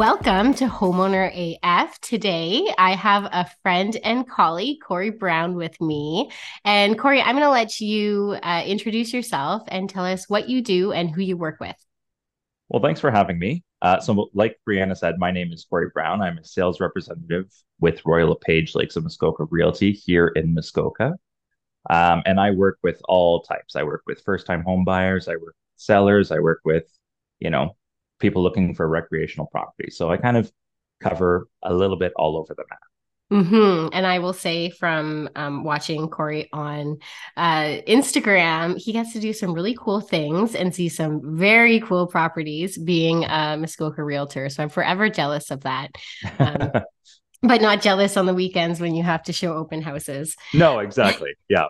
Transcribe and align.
Welcome 0.00 0.54
to 0.54 0.66
Homeowner 0.66 1.58
AF. 1.62 2.00
Today, 2.00 2.66
I 2.78 2.94
have 2.94 3.24
a 3.24 3.46
friend 3.62 3.96
and 4.02 4.28
colleague, 4.28 4.78
Corey 4.82 5.10
Brown, 5.10 5.54
with 5.54 5.78
me. 5.80 6.30
And 6.64 6.98
Corey, 6.98 7.20
I'm 7.20 7.36
going 7.36 7.44
to 7.44 7.50
let 7.50 7.80
you 7.80 8.36
uh, 8.42 8.62
introduce 8.66 9.12
yourself 9.12 9.62
and 9.68 9.88
tell 9.88 10.04
us 10.04 10.28
what 10.28 10.48
you 10.48 10.62
do 10.62 10.92
and 10.92 11.10
who 11.10 11.20
you 11.20 11.36
work 11.36 11.60
with. 11.60 11.76
Well, 12.68 12.82
thanks 12.82 13.00
for 13.00 13.10
having 13.10 13.38
me. 13.38 13.62
Uh, 13.82 13.98
so, 14.00 14.28
like 14.34 14.58
Brianna 14.68 14.96
said, 14.96 15.18
my 15.18 15.30
name 15.30 15.52
is 15.52 15.64
Corey 15.64 15.88
Brown. 15.92 16.20
I'm 16.20 16.38
a 16.38 16.44
sales 16.44 16.80
representative 16.80 17.46
with 17.80 18.04
Royal 18.04 18.28
LePage 18.28 18.74
Lakes 18.74 18.96
of 18.96 19.04
Muskoka 19.04 19.44
Realty 19.44 19.92
here 19.92 20.28
in 20.28 20.54
Muskoka. 20.54 21.14
Um, 21.88 22.22
and 22.26 22.38
I 22.38 22.50
work 22.50 22.78
with 22.82 23.00
all 23.08 23.40
types. 23.40 23.76
I 23.76 23.82
work 23.84 24.02
with 24.06 24.22
first 24.22 24.46
time 24.46 24.62
home 24.62 24.84
buyers, 24.84 25.28
I 25.28 25.32
work 25.32 25.42
with 25.42 25.54
sellers, 25.76 26.30
I 26.30 26.40
work 26.40 26.60
with, 26.64 26.84
you 27.38 27.48
know, 27.48 27.76
people 28.18 28.42
looking 28.42 28.74
for 28.74 28.86
recreational 28.86 29.46
property. 29.46 29.90
So 29.90 30.10
I 30.10 30.18
kind 30.18 30.36
of 30.36 30.52
cover 31.00 31.48
a 31.62 31.72
little 31.72 31.96
bit 31.96 32.12
all 32.16 32.36
over 32.36 32.54
the 32.54 32.64
map. 32.68 32.89
Mm-hmm. 33.32 33.88
And 33.92 34.06
I 34.06 34.18
will 34.18 34.32
say 34.32 34.70
from 34.70 35.28
um, 35.36 35.62
watching 35.62 36.08
Corey 36.08 36.48
on 36.52 36.98
uh, 37.36 37.78
Instagram, 37.86 38.76
he 38.76 38.92
gets 38.92 39.12
to 39.12 39.20
do 39.20 39.32
some 39.32 39.52
really 39.52 39.76
cool 39.78 40.00
things 40.00 40.54
and 40.54 40.74
see 40.74 40.88
some 40.88 41.38
very 41.38 41.80
cool 41.80 42.06
properties 42.06 42.76
being 42.76 43.24
a 43.24 43.56
Muskoka 43.56 44.02
realtor. 44.02 44.48
So 44.48 44.62
I'm 44.62 44.68
forever 44.68 45.08
jealous 45.08 45.50
of 45.50 45.60
that. 45.62 45.90
Um, 46.38 46.72
but 47.42 47.62
not 47.62 47.80
jealous 47.80 48.16
on 48.16 48.26
the 48.26 48.34
weekends 48.34 48.80
when 48.80 48.94
you 48.94 49.02
have 49.02 49.22
to 49.24 49.32
show 49.32 49.54
open 49.54 49.80
houses. 49.80 50.36
No, 50.52 50.80
exactly. 50.80 51.34
Yeah. 51.48 51.66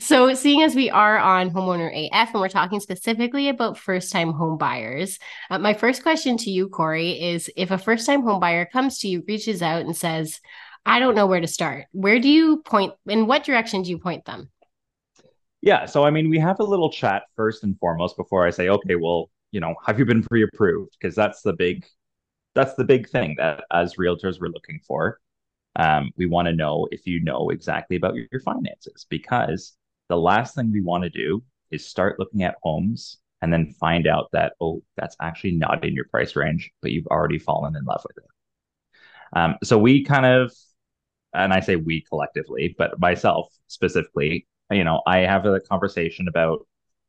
So, 0.00 0.34
seeing 0.34 0.62
as 0.62 0.74
we 0.74 0.90
are 0.90 1.18
on 1.18 1.50
Homeowner 1.50 1.90
AF 1.90 2.30
and 2.32 2.40
we're 2.40 2.48
talking 2.48 2.80
specifically 2.80 3.48
about 3.48 3.78
first 3.78 4.12
time 4.12 4.32
home 4.32 4.58
buyers, 4.58 5.18
uh, 5.50 5.58
my 5.58 5.74
first 5.74 6.02
question 6.02 6.36
to 6.38 6.50
you, 6.50 6.68
Corey, 6.68 7.12
is 7.12 7.50
if 7.56 7.70
a 7.70 7.78
first 7.78 8.06
time 8.06 8.22
home 8.22 8.40
buyer 8.40 8.66
comes 8.66 8.98
to 8.98 9.08
you, 9.08 9.24
reaches 9.26 9.62
out, 9.62 9.82
and 9.82 9.96
says, 9.96 10.40
I 10.84 11.00
don't 11.00 11.14
know 11.14 11.26
where 11.26 11.40
to 11.40 11.46
start, 11.46 11.86
where 11.92 12.20
do 12.20 12.28
you 12.28 12.62
point, 12.62 12.94
in 13.06 13.26
what 13.26 13.44
direction 13.44 13.82
do 13.82 13.90
you 13.90 13.98
point 13.98 14.24
them? 14.24 14.50
Yeah. 15.62 15.86
So, 15.86 16.04
I 16.04 16.10
mean, 16.10 16.30
we 16.30 16.38
have 16.38 16.60
a 16.60 16.64
little 16.64 16.90
chat 16.90 17.24
first 17.34 17.64
and 17.64 17.78
foremost 17.78 18.16
before 18.16 18.46
I 18.46 18.50
say, 18.50 18.68
okay, 18.68 18.94
well, 18.94 19.30
you 19.50 19.60
know, 19.60 19.74
have 19.84 19.98
you 19.98 20.04
been 20.04 20.22
pre 20.22 20.44
approved? 20.44 20.96
Because 21.00 21.16
that's 21.16 21.42
the 21.42 21.54
big, 21.54 21.84
that's 22.54 22.74
the 22.74 22.84
big 22.84 23.08
thing 23.08 23.34
that 23.38 23.64
as 23.72 23.94
realtors 23.96 24.40
we're 24.40 24.48
looking 24.48 24.80
for. 24.86 25.18
Um, 25.76 26.10
we 26.16 26.26
want 26.26 26.46
to 26.46 26.54
know 26.54 26.88
if 26.90 27.06
you 27.06 27.22
know 27.22 27.50
exactly 27.50 27.96
about 27.96 28.14
your, 28.14 28.26
your 28.32 28.40
finances 28.40 29.06
because 29.08 29.76
the 30.08 30.16
last 30.16 30.54
thing 30.54 30.72
we 30.72 30.80
want 30.80 31.04
to 31.04 31.10
do 31.10 31.42
is 31.70 31.86
start 31.86 32.18
looking 32.18 32.42
at 32.42 32.56
homes 32.62 33.18
and 33.42 33.52
then 33.52 33.74
find 33.78 34.06
out 34.06 34.30
that, 34.32 34.54
oh, 34.60 34.82
that's 34.96 35.16
actually 35.20 35.52
not 35.52 35.84
in 35.84 35.94
your 35.94 36.06
price 36.06 36.34
range, 36.34 36.70
but 36.80 36.92
you've 36.92 37.06
already 37.08 37.38
fallen 37.38 37.76
in 37.76 37.84
love 37.84 38.02
with 38.06 38.24
it. 38.24 38.30
Um, 39.34 39.56
so 39.62 39.78
we 39.78 40.02
kind 40.04 40.24
of, 40.24 40.52
and 41.34 41.52
I 41.52 41.60
say 41.60 41.76
we 41.76 42.00
collectively, 42.00 42.74
but 42.78 42.98
myself 42.98 43.52
specifically, 43.66 44.46
you 44.70 44.84
know, 44.84 45.02
I 45.06 45.18
have 45.18 45.44
a 45.44 45.60
conversation 45.60 46.28
about, 46.28 46.66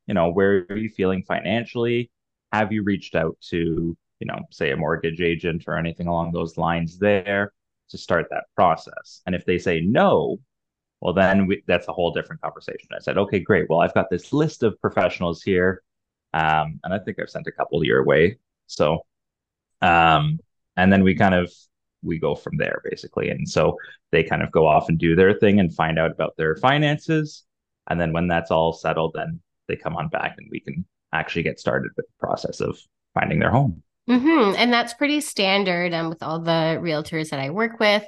you 0.07 0.13
know, 0.13 0.29
where 0.29 0.65
are 0.69 0.77
you 0.77 0.89
feeling 0.89 1.23
financially? 1.23 2.11
Have 2.51 2.71
you 2.71 2.83
reached 2.83 3.15
out 3.15 3.37
to, 3.49 3.95
you 4.19 4.27
know, 4.27 4.39
say 4.51 4.71
a 4.71 4.77
mortgage 4.77 5.21
agent 5.21 5.63
or 5.67 5.77
anything 5.77 6.07
along 6.07 6.33
those 6.33 6.57
lines 6.57 6.97
there? 6.97 7.53
To 7.89 7.97
start 7.97 8.27
that 8.29 8.45
process. 8.55 9.21
And 9.25 9.35
if 9.35 9.45
they 9.45 9.57
say 9.57 9.81
no, 9.81 10.39
well, 11.01 11.13
then 11.13 11.47
we, 11.47 11.63
that's 11.67 11.87
a 11.87 11.93
whole 11.93 12.11
different 12.11 12.41
conversation. 12.41 12.87
I 12.95 12.99
said, 12.99 13.17
okay, 13.17 13.39
great. 13.39 13.69
Well, 13.69 13.81
I've 13.81 13.93
got 13.93 14.09
this 14.09 14.33
list 14.33 14.63
of 14.63 14.79
professionals 14.81 15.43
here. 15.43 15.83
Um, 16.33 16.79
and 16.83 16.93
I 16.93 16.99
think 16.99 17.19
I've 17.19 17.29
sent 17.29 17.47
a 17.47 17.51
couple 17.51 17.83
your 17.83 18.03
way. 18.03 18.37
So, 18.65 19.05
um, 19.81 20.39
and 20.75 20.91
then 20.91 21.03
we 21.03 21.15
kind 21.15 21.35
of, 21.35 21.51
we 22.03 22.19
go 22.19 22.35
from 22.35 22.57
there 22.57 22.81
basically. 22.83 23.29
And 23.29 23.47
so 23.47 23.77
they 24.11 24.23
kind 24.23 24.43
of 24.43 24.51
go 24.51 24.67
off 24.67 24.89
and 24.89 24.97
do 24.97 25.15
their 25.15 25.33
thing 25.33 25.59
and 25.59 25.73
find 25.73 25.97
out 25.97 26.11
about 26.11 26.35
their 26.37 26.55
finances. 26.55 27.43
And 27.89 27.99
then 27.99 28.11
when 28.11 28.27
that's 28.27 28.51
all 28.51 28.73
settled, 28.73 29.13
then 29.15 29.39
they 29.67 29.75
come 29.75 29.95
on 29.95 30.09
back 30.09 30.35
and 30.37 30.47
we 30.51 30.59
can 30.59 30.85
actually 31.13 31.43
get 31.43 31.59
started 31.59 31.91
with 31.95 32.05
the 32.05 32.25
process 32.25 32.59
of 32.59 32.77
finding 33.13 33.39
their 33.39 33.51
home. 33.51 33.83
Mm-hmm. 34.09 34.55
And 34.57 34.71
that's 34.71 34.93
pretty 34.93 35.21
standard 35.21 35.93
um, 35.93 36.09
with 36.09 36.23
all 36.23 36.39
the 36.39 36.79
realtors 36.81 37.29
that 37.29 37.39
I 37.39 37.49
work 37.49 37.79
with. 37.79 38.03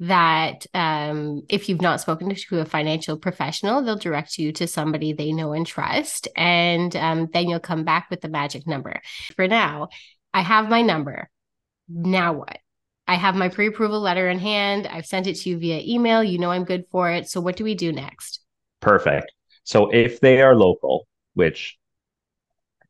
That 0.00 0.66
um, 0.74 1.42
if 1.48 1.68
you've 1.68 1.80
not 1.80 2.00
spoken 2.00 2.34
to 2.34 2.60
a 2.60 2.64
financial 2.64 3.16
professional, 3.16 3.80
they'll 3.80 3.96
direct 3.96 4.38
you 4.38 4.50
to 4.52 4.66
somebody 4.66 5.12
they 5.12 5.32
know 5.32 5.52
and 5.52 5.64
trust. 5.64 6.26
And 6.36 6.94
um, 6.96 7.28
then 7.32 7.48
you'll 7.48 7.60
come 7.60 7.84
back 7.84 8.08
with 8.10 8.20
the 8.20 8.28
magic 8.28 8.66
number. 8.66 9.00
For 9.36 9.46
now, 9.46 9.88
I 10.32 10.40
have 10.40 10.68
my 10.68 10.82
number. 10.82 11.30
Now 11.88 12.32
what? 12.32 12.58
I 13.06 13.14
have 13.14 13.36
my 13.36 13.48
pre 13.48 13.68
approval 13.68 14.00
letter 14.00 14.28
in 14.28 14.38
hand. 14.38 14.88
I've 14.88 15.06
sent 15.06 15.26
it 15.26 15.34
to 15.36 15.50
you 15.50 15.58
via 15.58 15.80
email. 15.84 16.24
You 16.24 16.38
know 16.38 16.50
I'm 16.50 16.64
good 16.64 16.84
for 16.90 17.10
it. 17.10 17.28
So, 17.28 17.40
what 17.40 17.56
do 17.56 17.64
we 17.64 17.74
do 17.74 17.92
next? 17.92 18.40
Perfect. 18.80 19.30
So, 19.62 19.90
if 19.90 20.20
they 20.20 20.40
are 20.42 20.56
local, 20.56 21.06
which 21.34 21.76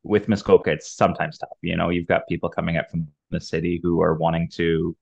with 0.05 0.27
Muskoka, 0.29 0.71
it's 0.71 0.91
sometimes 0.91 1.37
tough. 1.37 1.57
You 1.61 1.75
know, 1.75 1.89
you've 1.89 2.07
got 2.07 2.27
people 2.27 2.49
coming 2.49 2.77
up 2.77 2.89
from 2.91 3.07
the 3.31 3.41
city 3.41 3.79
who 3.81 4.01
are 4.01 4.13
wanting 4.13 4.47
to, 4.49 4.95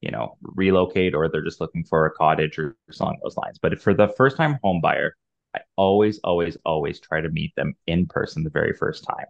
you 0.00 0.10
know, 0.10 0.36
relocate 0.40 1.14
or 1.14 1.28
they're 1.28 1.44
just 1.44 1.60
looking 1.60 1.84
for 1.84 2.06
a 2.06 2.10
cottage 2.10 2.58
or 2.58 2.76
along 2.98 3.18
those 3.22 3.36
lines. 3.36 3.58
But 3.60 3.80
for 3.80 3.92
the 3.92 4.08
first 4.08 4.36
time 4.36 4.58
home 4.62 4.80
buyer, 4.80 5.14
I 5.54 5.60
always, 5.76 6.18
always, 6.20 6.56
always 6.64 7.00
try 7.00 7.20
to 7.20 7.28
meet 7.28 7.54
them 7.54 7.74
in 7.86 8.06
person 8.06 8.44
the 8.44 8.50
very 8.50 8.72
first 8.72 9.04
time. 9.04 9.26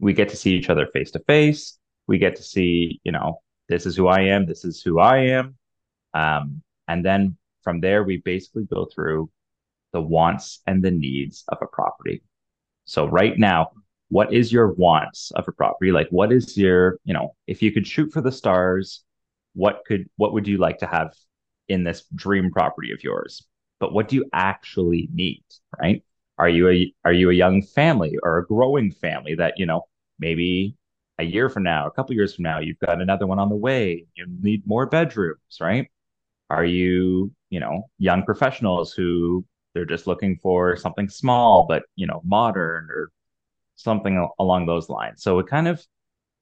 We 0.00 0.12
get 0.12 0.28
to 0.30 0.36
see 0.36 0.54
each 0.54 0.70
other 0.70 0.86
face 0.92 1.12
to 1.12 1.20
face. 1.20 1.78
We 2.08 2.18
get 2.18 2.34
to 2.36 2.42
see, 2.42 3.00
you 3.04 3.12
know, 3.12 3.40
this 3.68 3.86
is 3.86 3.96
who 3.96 4.08
I 4.08 4.22
am, 4.22 4.44
this 4.44 4.64
is 4.64 4.82
who 4.82 4.98
I 4.98 5.18
am. 5.18 5.56
Um, 6.14 6.62
and 6.88 7.04
then 7.04 7.36
from 7.62 7.80
there, 7.80 8.02
we 8.02 8.18
basically 8.18 8.64
go 8.64 8.86
through 8.92 9.30
the 9.92 10.00
wants 10.00 10.60
and 10.66 10.82
the 10.82 10.90
needs 10.90 11.44
of 11.48 11.58
a 11.62 11.66
property. 11.66 12.22
So 12.84 13.06
right 13.06 13.38
now, 13.38 13.70
what 14.08 14.32
is 14.32 14.52
your 14.52 14.72
wants 14.72 15.30
of 15.32 15.48
a 15.48 15.52
property? 15.52 15.92
Like 15.92 16.08
what 16.10 16.32
is 16.32 16.56
your 16.56 16.98
you 17.04 17.14
know 17.14 17.34
if 17.46 17.62
you 17.62 17.72
could 17.72 17.86
shoot 17.86 18.12
for 18.12 18.20
the 18.20 18.32
stars 18.32 19.04
what 19.54 19.82
could 19.86 20.08
what 20.16 20.32
would 20.32 20.46
you 20.46 20.58
like 20.58 20.78
to 20.78 20.86
have 20.86 21.14
in 21.68 21.84
this 21.84 22.04
dream 22.14 22.50
property 22.50 22.92
of 22.92 23.02
yours? 23.02 23.46
But 23.80 23.92
what 23.92 24.08
do 24.08 24.16
you 24.16 24.26
actually 24.32 25.08
need 25.12 25.44
right? 25.80 26.02
Are 26.38 26.48
you 26.48 26.68
a 26.68 26.92
are 27.04 27.12
you 27.12 27.30
a 27.30 27.34
young 27.34 27.62
family 27.62 28.16
or 28.22 28.38
a 28.38 28.46
growing 28.46 28.90
family 28.90 29.34
that 29.36 29.54
you 29.56 29.66
know 29.66 29.82
maybe 30.18 30.76
a 31.18 31.24
year 31.24 31.48
from 31.48 31.62
now 31.62 31.86
a 31.86 31.90
couple 31.92 32.14
years 32.14 32.34
from 32.34 32.42
now 32.44 32.58
you've 32.58 32.78
got 32.80 33.00
another 33.00 33.26
one 33.26 33.38
on 33.38 33.48
the 33.48 33.56
way 33.56 34.04
you 34.16 34.26
need 34.40 34.66
more 34.66 34.86
bedrooms 34.86 35.58
right? 35.60 35.88
Are 36.50 36.64
you 36.64 37.32
you 37.50 37.60
know 37.60 37.84
young 37.98 38.24
professionals 38.24 38.92
who 38.92 39.44
they're 39.74 39.84
just 39.84 40.06
looking 40.06 40.38
for 40.42 40.76
something 40.76 41.08
small 41.08 41.66
but 41.68 41.84
you 41.96 42.06
know 42.06 42.20
modern 42.24 42.88
or 42.90 43.10
something 43.76 44.28
along 44.38 44.66
those 44.66 44.88
lines. 44.88 45.22
So 45.22 45.38
it 45.38 45.46
kind 45.46 45.68
of 45.68 45.84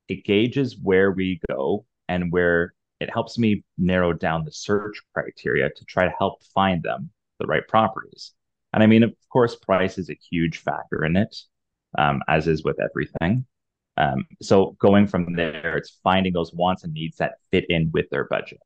it 0.09 0.25
gauges 0.25 0.77
where 0.83 1.13
we 1.13 1.41
go 1.49 1.87
and 2.09 2.33
where 2.33 2.75
it 3.01 3.11
helps 3.11 3.39
me 3.39 3.65
narrow 3.79 4.13
down 4.13 4.45
the 4.45 4.53
search 4.53 5.01
criteria 5.15 5.71
to 5.71 5.85
try 5.85 6.05
to 6.05 6.15
help 6.19 6.45
find 6.55 6.83
them 6.83 7.11
the 7.41 7.47
right 7.47 7.67
properties. 7.67 8.33
And 8.73 8.83
I 8.83 8.87
mean, 8.87 9.03
of 9.03 9.15
course, 9.31 9.57
price 9.57 9.99
is 9.99 10.09
a 10.11 10.19
huge 10.31 10.59
factor 10.59 11.05
in 11.05 11.17
it, 11.17 11.37
um, 11.99 12.23
as 12.29 12.49
is 12.49 12.65
with 12.65 12.79
everything. 12.81 13.45
Um, 13.97 14.25
so 14.41 14.77
going 14.79 15.07
from 15.07 15.35
there, 15.35 15.77
it's 15.77 15.99
finding 16.03 16.33
those 16.33 16.53
wants 16.55 16.85
and 16.85 16.93
needs 16.93 17.17
that 17.19 17.35
fit 17.51 17.67
in 17.69 17.91
with 17.93 18.09
their 18.11 18.25
budget. 18.25 18.61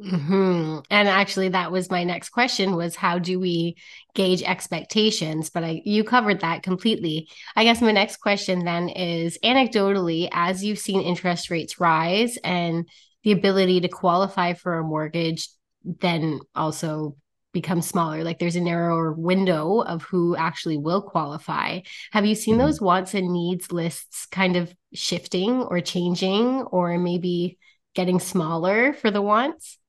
Mm-hmm. 0.00 0.78
And 0.88 1.08
actually, 1.08 1.50
that 1.50 1.70
was 1.70 1.90
my 1.90 2.04
next 2.04 2.30
question: 2.30 2.74
was 2.74 2.96
how 2.96 3.18
do 3.18 3.38
we 3.38 3.76
gauge 4.14 4.42
expectations? 4.42 5.50
But 5.50 5.64
I, 5.64 5.82
you 5.84 6.04
covered 6.04 6.40
that 6.40 6.62
completely. 6.62 7.28
I 7.54 7.64
guess 7.64 7.82
my 7.82 7.92
next 7.92 8.16
question 8.16 8.64
then 8.64 8.88
is: 8.88 9.38
anecdotally, 9.44 10.28
as 10.32 10.64
you've 10.64 10.78
seen 10.78 11.02
interest 11.02 11.50
rates 11.50 11.80
rise 11.80 12.38
and 12.42 12.88
the 13.24 13.32
ability 13.32 13.80
to 13.82 13.88
qualify 13.88 14.54
for 14.54 14.78
a 14.78 14.84
mortgage, 14.84 15.48
then 15.84 16.40
also 16.54 17.16
become 17.52 17.82
smaller 17.82 18.22
like 18.22 18.38
there's 18.38 18.54
a 18.54 18.60
narrower 18.60 19.12
window 19.12 19.80
of 19.80 20.02
who 20.04 20.36
actually 20.36 20.76
will 20.76 21.02
qualify 21.02 21.80
have 22.12 22.24
you 22.24 22.36
seen 22.36 22.54
mm-hmm. 22.54 22.64
those 22.66 22.80
wants 22.80 23.12
and 23.12 23.32
needs 23.32 23.72
lists 23.72 24.26
kind 24.26 24.54
of 24.54 24.72
shifting 24.94 25.62
or 25.62 25.80
changing 25.80 26.62
or 26.70 26.96
maybe 26.96 27.58
getting 27.94 28.20
smaller 28.20 28.92
for 28.92 29.10
the 29.10 29.20
wants 29.20 29.79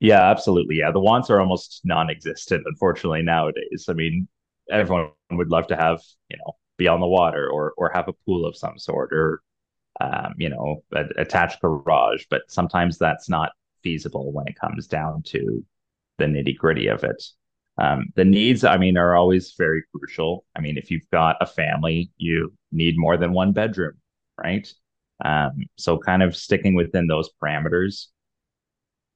yeah, 0.00 0.30
absolutely. 0.30 0.76
Yeah, 0.76 0.90
the 0.92 1.00
wants 1.00 1.30
are 1.30 1.40
almost 1.40 1.82
non-existent, 1.84 2.64
unfortunately, 2.66 3.22
nowadays. 3.22 3.86
I 3.88 3.92
mean, 3.92 4.28
everyone 4.70 5.10
would 5.30 5.50
love 5.50 5.66
to 5.68 5.76
have, 5.76 6.00
you 6.28 6.38
know, 6.38 6.54
be 6.78 6.88
on 6.88 7.00
the 7.00 7.06
water 7.06 7.48
or 7.50 7.74
or 7.76 7.90
have 7.92 8.08
a 8.08 8.12
pool 8.24 8.46
of 8.46 8.56
some 8.56 8.78
sort 8.78 9.12
or, 9.12 9.42
um, 10.00 10.34
you 10.38 10.50
know, 10.50 10.82
a 10.94 11.06
attached 11.18 11.60
garage, 11.62 12.24
but 12.30 12.42
sometimes 12.48 12.98
that's 12.98 13.28
not 13.28 13.52
feasible 13.82 14.32
when 14.32 14.48
it 14.48 14.56
comes 14.60 14.86
down 14.86 15.22
to 15.24 15.64
the 16.18 16.26
nitty 16.26 16.56
gritty 16.56 16.88
of 16.88 17.04
it. 17.04 17.22
Um, 17.78 18.06
the 18.16 18.24
needs, 18.24 18.64
I 18.64 18.76
mean, 18.78 18.96
are 18.98 19.16
always 19.16 19.54
very 19.58 19.82
crucial. 19.94 20.44
I 20.56 20.60
mean, 20.60 20.78
if 20.78 20.90
you've 20.90 21.08
got 21.12 21.36
a 21.40 21.46
family, 21.46 22.10
you 22.18 22.52
need 22.72 22.98
more 22.98 23.16
than 23.16 23.32
one 23.32 23.52
bedroom, 23.52 23.94
right? 24.38 24.72
Um, 25.24 25.64
so 25.76 25.98
kind 25.98 26.22
of 26.22 26.36
sticking 26.36 26.74
within 26.74 27.06
those 27.06 27.30
parameters. 27.42 28.06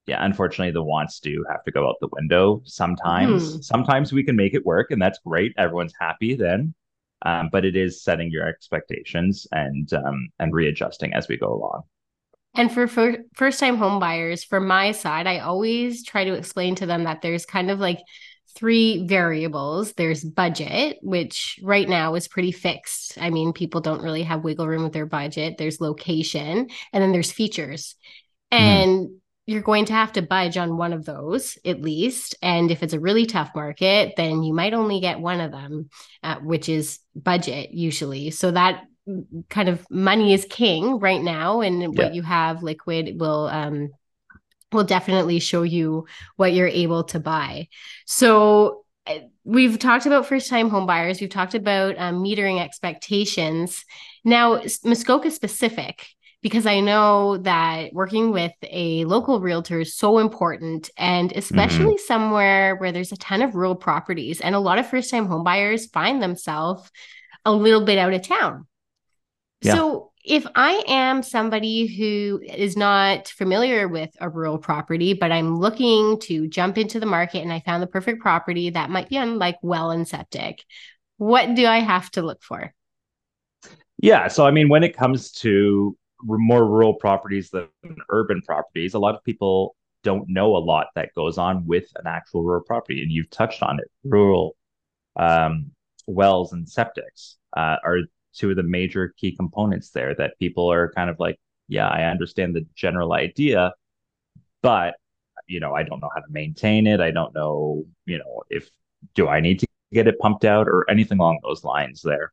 Yeah, 0.06 0.24
unfortunately, 0.24 0.72
the 0.72 0.82
wants 0.82 1.18
do 1.20 1.44
have 1.50 1.64
to 1.64 1.70
go 1.70 1.88
out 1.88 1.96
the 2.00 2.08
window 2.12 2.60
sometimes. 2.64 3.56
Mm. 3.56 3.64
Sometimes 3.64 4.12
we 4.12 4.22
can 4.22 4.36
make 4.36 4.54
it 4.54 4.66
work, 4.66 4.90
and 4.90 5.00
that's 5.00 5.18
great. 5.24 5.54
Everyone's 5.56 5.94
happy 5.98 6.34
then. 6.34 6.74
Um, 7.22 7.48
but 7.50 7.64
it 7.64 7.74
is 7.74 8.02
setting 8.02 8.30
your 8.30 8.46
expectations 8.46 9.46
and 9.50 9.90
um, 9.94 10.28
and 10.38 10.52
readjusting 10.52 11.14
as 11.14 11.26
we 11.26 11.38
go 11.38 11.54
along. 11.54 11.84
And 12.54 12.70
for, 12.70 12.86
for 12.86 13.16
first 13.34 13.58
time 13.58 13.76
home 13.76 13.98
buyers, 13.98 14.44
for 14.44 14.60
my 14.60 14.92
side, 14.92 15.26
I 15.26 15.38
always 15.38 16.04
try 16.04 16.24
to 16.24 16.34
explain 16.34 16.76
to 16.76 16.86
them 16.86 17.04
that 17.04 17.20
there's 17.20 17.46
kind 17.46 17.70
of 17.70 17.80
like 17.80 17.98
three 18.54 19.06
variables. 19.06 19.92
There's 19.94 20.22
budget, 20.22 20.98
which 21.02 21.58
right 21.62 21.88
now 21.88 22.14
is 22.14 22.28
pretty 22.28 22.52
fixed. 22.52 23.18
I 23.20 23.30
mean, 23.30 23.52
people 23.52 23.80
don't 23.80 24.02
really 24.02 24.22
have 24.22 24.44
wiggle 24.44 24.68
room 24.68 24.84
with 24.84 24.92
their 24.92 25.06
budget. 25.06 25.56
There's 25.58 25.80
location, 25.80 26.68
and 26.92 27.02
then 27.02 27.10
there's 27.10 27.32
features. 27.32 27.96
Mm-hmm. 28.52 28.64
And 28.64 29.06
mm-hmm. 29.06 29.14
You're 29.46 29.62
going 29.62 29.84
to 29.86 29.92
have 29.92 30.12
to 30.12 30.22
budge 30.22 30.56
on 30.56 30.78
one 30.78 30.92
of 30.92 31.04
those 31.04 31.58
at 31.64 31.82
least. 31.82 32.34
And 32.40 32.70
if 32.70 32.82
it's 32.82 32.94
a 32.94 33.00
really 33.00 33.26
tough 33.26 33.50
market, 33.54 34.14
then 34.16 34.42
you 34.42 34.54
might 34.54 34.72
only 34.72 35.00
get 35.00 35.20
one 35.20 35.40
of 35.40 35.52
them, 35.52 35.90
uh, 36.22 36.36
which 36.36 36.68
is 36.68 36.98
budget 37.14 37.70
usually. 37.72 38.30
So 38.30 38.50
that 38.50 38.84
kind 39.50 39.68
of 39.68 39.86
money 39.90 40.32
is 40.32 40.46
king 40.48 40.98
right 40.98 41.20
now 41.20 41.60
and 41.60 41.82
yeah. 41.82 41.88
what 41.88 42.14
you 42.14 42.22
have 42.22 42.62
liquid 42.62 43.20
will 43.20 43.46
um 43.48 43.90
will 44.72 44.84
definitely 44.84 45.38
show 45.38 45.62
you 45.62 46.06
what 46.36 46.54
you're 46.54 46.66
able 46.66 47.04
to 47.04 47.20
buy 47.20 47.68
so 48.06 48.84
eh, 49.06 49.20
we've 49.44 49.78
talked 49.78 50.06
about 50.06 50.24
first 50.24 50.48
time 50.48 50.70
home 50.70 50.86
buyers 50.86 51.20
we've 51.20 51.28
talked 51.28 51.54
about 51.54 51.96
um, 51.98 52.24
metering 52.24 52.58
expectations 52.58 53.84
now 54.24 54.62
muskoka 54.84 55.30
specific 55.30 56.06
because 56.44 56.66
I 56.66 56.80
know 56.80 57.38
that 57.38 57.94
working 57.94 58.30
with 58.30 58.52
a 58.64 59.06
local 59.06 59.40
realtor 59.40 59.80
is 59.80 59.96
so 59.96 60.18
important, 60.18 60.90
and 60.98 61.32
especially 61.32 61.94
mm-hmm. 61.94 62.06
somewhere 62.06 62.76
where 62.76 62.92
there's 62.92 63.12
a 63.12 63.16
ton 63.16 63.40
of 63.40 63.54
rural 63.54 63.74
properties, 63.74 64.42
and 64.42 64.54
a 64.54 64.60
lot 64.60 64.78
of 64.78 64.86
first 64.86 65.10
time 65.10 65.26
homebuyers 65.26 65.90
find 65.90 66.22
themselves 66.22 66.90
a 67.46 67.52
little 67.52 67.86
bit 67.86 67.96
out 67.96 68.12
of 68.12 68.20
town. 68.20 68.66
Yeah. 69.62 69.72
So 69.72 70.12
if 70.22 70.46
I 70.54 70.84
am 70.86 71.22
somebody 71.22 71.86
who 71.86 72.42
is 72.46 72.76
not 72.76 73.28
familiar 73.28 73.88
with 73.88 74.10
a 74.20 74.28
rural 74.28 74.58
property, 74.58 75.14
but 75.14 75.32
I'm 75.32 75.58
looking 75.58 76.20
to 76.24 76.46
jump 76.46 76.76
into 76.76 77.00
the 77.00 77.06
market 77.06 77.40
and 77.40 77.54
I 77.54 77.60
found 77.60 77.82
the 77.82 77.86
perfect 77.86 78.20
property 78.20 78.68
that 78.68 78.90
might 78.90 79.08
be 79.08 79.16
on 79.16 79.38
like 79.38 79.56
well 79.62 79.92
and 79.92 80.06
septic, 80.06 80.62
what 81.16 81.54
do 81.54 81.64
I 81.64 81.78
have 81.78 82.10
to 82.10 82.22
look 82.22 82.42
for? 82.42 82.74
Yeah. 84.02 84.28
So, 84.28 84.44
I 84.44 84.50
mean, 84.50 84.68
when 84.68 84.84
it 84.84 84.94
comes 84.94 85.32
to 85.32 85.96
more 86.24 86.66
rural 86.66 86.94
properties 86.94 87.50
than 87.50 87.68
urban 88.10 88.42
properties, 88.42 88.94
a 88.94 88.98
lot 88.98 89.14
of 89.14 89.24
people 89.24 89.76
don't 90.02 90.28
know 90.28 90.56
a 90.56 90.58
lot 90.58 90.88
that 90.94 91.14
goes 91.14 91.38
on 91.38 91.66
with 91.66 91.86
an 91.96 92.06
actual 92.06 92.42
rural 92.42 92.62
property. 92.62 93.02
And 93.02 93.10
you've 93.10 93.30
touched 93.30 93.62
on 93.62 93.78
it 93.80 93.90
rural 94.04 94.56
um, 95.16 95.70
wells 96.06 96.52
and 96.52 96.66
septics 96.66 97.36
uh, 97.56 97.76
are 97.84 98.00
two 98.34 98.50
of 98.50 98.56
the 98.56 98.62
major 98.62 99.14
key 99.16 99.34
components 99.34 99.90
there 99.90 100.14
that 100.16 100.38
people 100.38 100.70
are 100.70 100.92
kind 100.92 101.08
of 101.08 101.18
like, 101.20 101.38
yeah, 101.68 101.88
I 101.88 102.04
understand 102.04 102.54
the 102.54 102.66
general 102.74 103.12
idea, 103.12 103.72
but 104.62 104.94
you 105.46 105.60
know, 105.60 105.74
I 105.74 105.82
don't 105.82 106.00
know 106.00 106.10
how 106.14 106.20
to 106.20 106.30
maintain 106.30 106.86
it. 106.86 107.00
I 107.00 107.10
don't 107.10 107.34
know, 107.34 107.84
you 108.06 108.18
know, 108.18 108.42
if 108.50 108.70
do 109.14 109.28
I 109.28 109.40
need 109.40 109.60
to 109.60 109.66
get 109.92 110.06
it 110.06 110.18
pumped 110.18 110.44
out 110.44 110.66
or 110.66 110.88
anything 110.90 111.18
along 111.18 111.40
those 111.42 111.64
lines 111.64 112.02
there. 112.02 112.32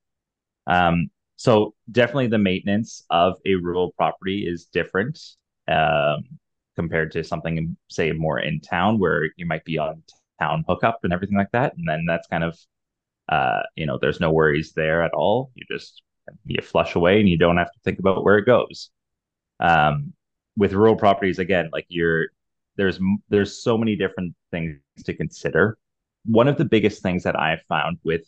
Um, 0.67 1.09
so 1.41 1.73
definitely 1.91 2.27
the 2.27 2.37
maintenance 2.37 3.03
of 3.09 3.39
a 3.47 3.55
rural 3.55 3.93
property 3.93 4.45
is 4.47 4.65
different 4.65 5.19
um, 5.67 6.23
compared 6.75 7.11
to 7.13 7.23
something, 7.23 7.75
say, 7.89 8.11
more 8.11 8.37
in 8.37 8.59
town 8.61 8.99
where 8.99 9.27
you 9.37 9.47
might 9.47 9.65
be 9.65 9.79
on 9.79 10.03
town 10.39 10.63
hookup 10.67 10.99
and 11.01 11.11
everything 11.11 11.35
like 11.35 11.49
that. 11.51 11.75
And 11.75 11.89
then 11.89 12.05
that's 12.07 12.27
kind 12.27 12.43
of 12.43 12.55
uh, 13.27 13.61
you 13.75 13.87
know, 13.87 13.97
there's 13.99 14.19
no 14.19 14.31
worries 14.31 14.73
there 14.73 15.01
at 15.01 15.13
all. 15.13 15.49
You 15.55 15.63
just 15.71 16.03
you 16.45 16.61
flush 16.61 16.93
away 16.93 17.19
and 17.19 17.27
you 17.27 17.39
don't 17.39 17.57
have 17.57 17.71
to 17.71 17.79
think 17.83 17.97
about 17.97 18.23
where 18.23 18.37
it 18.37 18.45
goes. 18.45 18.91
Um, 19.59 20.13
with 20.55 20.73
rural 20.73 20.95
properties, 20.95 21.39
again, 21.39 21.71
like 21.73 21.87
you're 21.89 22.27
there's 22.75 22.99
there's 23.29 23.63
so 23.63 23.79
many 23.79 23.95
different 23.95 24.35
things 24.51 24.77
to 25.05 25.15
consider. 25.15 25.79
One 26.25 26.47
of 26.47 26.57
the 26.57 26.65
biggest 26.65 27.01
things 27.01 27.23
that 27.23 27.39
I've 27.39 27.63
found 27.63 27.97
with 28.03 28.27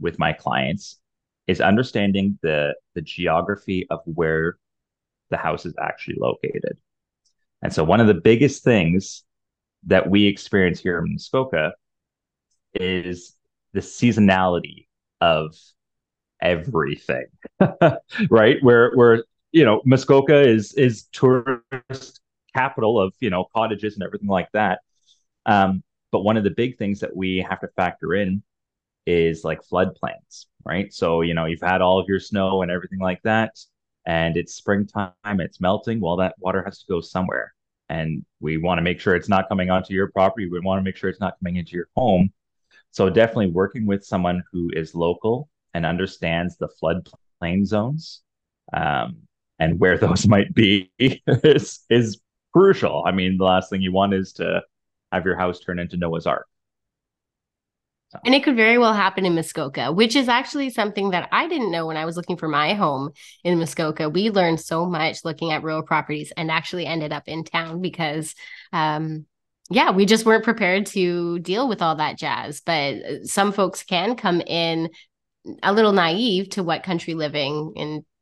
with 0.00 0.18
my 0.18 0.32
clients 0.32 0.97
is 1.48 1.60
understanding 1.60 2.38
the 2.42 2.74
the 2.94 3.00
geography 3.00 3.86
of 3.90 4.00
where 4.04 4.58
the 5.30 5.36
house 5.36 5.66
is 5.66 5.74
actually 5.80 6.16
located. 6.20 6.78
And 7.62 7.72
so 7.72 7.82
one 7.82 8.00
of 8.00 8.06
the 8.06 8.14
biggest 8.14 8.62
things 8.62 9.24
that 9.86 10.08
we 10.08 10.26
experience 10.26 10.80
here 10.80 10.98
in 10.98 11.12
Muskoka 11.12 11.72
is 12.74 13.34
the 13.72 13.80
seasonality 13.80 14.86
of 15.20 15.56
everything, 16.40 17.26
right? 18.30 18.62
Where 18.62 18.92
where 18.94 19.24
you 19.52 19.64
know 19.64 19.80
Muskoka 19.84 20.40
is 20.40 20.74
is 20.74 21.04
tourist 21.12 22.20
capital 22.54 23.00
of 23.00 23.14
you 23.20 23.30
know 23.30 23.46
cottages 23.54 23.94
and 23.94 24.02
everything 24.02 24.28
like 24.28 24.48
that. 24.52 24.80
Um, 25.46 25.82
but 26.12 26.20
one 26.20 26.36
of 26.36 26.44
the 26.44 26.50
big 26.50 26.78
things 26.78 27.00
that 27.00 27.16
we 27.16 27.38
have 27.48 27.60
to 27.60 27.68
factor 27.68 28.14
in 28.14 28.42
is 29.06 29.44
like 29.44 29.60
floodplains, 29.62 30.46
right? 30.68 30.92
So 30.92 31.22
you 31.22 31.34
know 31.34 31.46
you've 31.46 31.60
had 31.60 31.80
all 31.80 31.98
of 31.98 32.08
your 32.08 32.20
snow 32.20 32.62
and 32.62 32.70
everything 32.70 33.00
like 33.00 33.22
that, 33.22 33.58
and 34.06 34.36
it's 34.36 34.54
springtime, 34.54 35.12
it's 35.24 35.60
melting. 35.60 36.00
Well, 36.00 36.16
that 36.16 36.34
water 36.38 36.62
has 36.64 36.78
to 36.80 36.84
go 36.88 37.00
somewhere, 37.00 37.54
and 37.88 38.24
we 38.40 38.58
want 38.58 38.78
to 38.78 38.82
make 38.82 39.00
sure 39.00 39.16
it's 39.16 39.28
not 39.28 39.48
coming 39.48 39.70
onto 39.70 39.94
your 39.94 40.10
property. 40.10 40.48
We 40.48 40.60
want 40.60 40.78
to 40.78 40.84
make 40.84 40.96
sure 40.96 41.10
it's 41.10 41.20
not 41.20 41.38
coming 41.40 41.56
into 41.56 41.72
your 41.72 41.88
home. 41.96 42.32
So 42.90 43.10
definitely 43.10 43.50
working 43.50 43.86
with 43.86 44.04
someone 44.04 44.42
who 44.52 44.70
is 44.72 44.94
local 44.94 45.48
and 45.74 45.84
understands 45.86 46.56
the 46.56 46.68
floodplain 46.82 47.66
zones 47.66 48.22
um, 48.72 49.16
and 49.58 49.78
where 49.78 49.98
those 50.04 50.26
might 50.26 50.54
be 50.54 50.90
is 50.98 51.80
is 51.90 52.20
crucial. 52.52 53.04
I 53.06 53.12
mean, 53.12 53.38
the 53.38 53.44
last 53.44 53.70
thing 53.70 53.82
you 53.82 53.92
want 53.92 54.14
is 54.14 54.32
to 54.34 54.62
have 55.12 55.24
your 55.24 55.36
house 55.36 55.60
turn 55.60 55.78
into 55.78 55.96
Noah's 55.96 56.26
Ark. 56.26 56.46
So. 58.10 58.18
And 58.24 58.34
it 58.34 58.42
could 58.42 58.56
very 58.56 58.78
well 58.78 58.94
happen 58.94 59.26
in 59.26 59.34
Muskoka, 59.34 59.92
which 59.92 60.16
is 60.16 60.28
actually 60.28 60.70
something 60.70 61.10
that 61.10 61.28
I 61.30 61.46
didn't 61.46 61.70
know 61.70 61.86
when 61.86 61.98
I 61.98 62.06
was 62.06 62.16
looking 62.16 62.38
for 62.38 62.48
my 62.48 62.72
home 62.72 63.10
in 63.44 63.58
Muskoka. 63.58 64.08
We 64.08 64.30
learned 64.30 64.60
so 64.60 64.86
much 64.86 65.24
looking 65.24 65.52
at 65.52 65.62
rural 65.62 65.82
properties 65.82 66.32
and 66.34 66.50
actually 66.50 66.86
ended 66.86 67.12
up 67.12 67.24
in 67.26 67.44
town 67.44 67.82
because 67.82 68.34
um, 68.72 69.26
yeah, 69.70 69.90
we 69.90 70.06
just 70.06 70.24
weren't 70.24 70.44
prepared 70.44 70.86
to 70.86 71.38
deal 71.40 71.68
with 71.68 71.82
all 71.82 71.96
that 71.96 72.16
jazz. 72.16 72.62
But 72.64 72.94
uh, 72.94 73.24
some 73.24 73.52
folks 73.52 73.82
can 73.82 74.16
come 74.16 74.40
in 74.40 74.88
a 75.62 75.72
little 75.72 75.92
naive 75.92 76.48
to 76.50 76.62
what 76.62 76.82
country 76.82 77.14
living 77.14 77.74